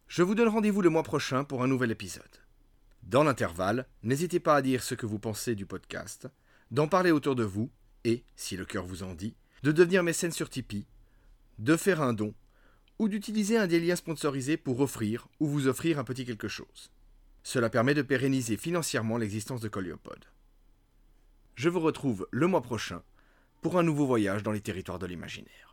Je 0.09 0.23
vous 0.23 0.35
donne 0.35 0.49
rendez-vous 0.49 0.81
le 0.81 0.89
mois 0.89 1.03
prochain 1.03 1.45
pour 1.45 1.63
un 1.63 1.69
nouvel 1.69 1.89
épisode. 1.89 2.41
Dans 3.03 3.23
l'intervalle, 3.23 3.87
n'hésitez 4.03 4.41
pas 4.41 4.57
à 4.57 4.61
dire 4.61 4.83
ce 4.83 4.93
que 4.93 5.05
vous 5.05 5.19
pensez 5.19 5.55
du 5.55 5.65
podcast, 5.65 6.27
d'en 6.69 6.89
parler 6.89 7.11
autour 7.11 7.35
de 7.35 7.45
vous 7.45 7.71
et, 8.03 8.25
si 8.35 8.57
le 8.57 8.65
cœur 8.65 8.85
vous 8.85 9.03
en 9.03 9.13
dit, 9.13 9.35
de 9.63 9.71
devenir 9.71 10.03
mécène 10.03 10.33
sur 10.33 10.49
Tipeee, 10.49 10.85
de 11.59 11.77
faire 11.77 12.01
un 12.01 12.11
don 12.11 12.33
ou 12.99 13.07
d'utiliser 13.07 13.57
un 13.57 13.67
des 13.67 13.79
liens 13.79 13.95
sponsorisés 13.95 14.57
pour 14.57 14.81
offrir 14.81 15.29
ou 15.39 15.47
vous 15.47 15.67
offrir 15.67 15.97
un 15.97 16.03
petit 16.03 16.25
quelque 16.25 16.49
chose. 16.49 16.91
Cela 17.41 17.69
permet 17.69 17.93
de 17.93 18.01
pérenniser 18.01 18.57
financièrement 18.57 19.17
l'existence 19.17 19.61
de 19.61 19.69
Coliopode. 19.69 20.25
Je 21.55 21.69
vous 21.69 21.79
retrouve 21.79 22.27
le 22.31 22.47
mois 22.47 22.63
prochain 22.63 23.01
pour 23.61 23.79
un 23.79 23.83
nouveau 23.83 24.05
voyage 24.05 24.43
dans 24.43 24.51
les 24.51 24.59
territoires 24.59 24.99
de 24.99 25.05
l'imaginaire. 25.05 25.70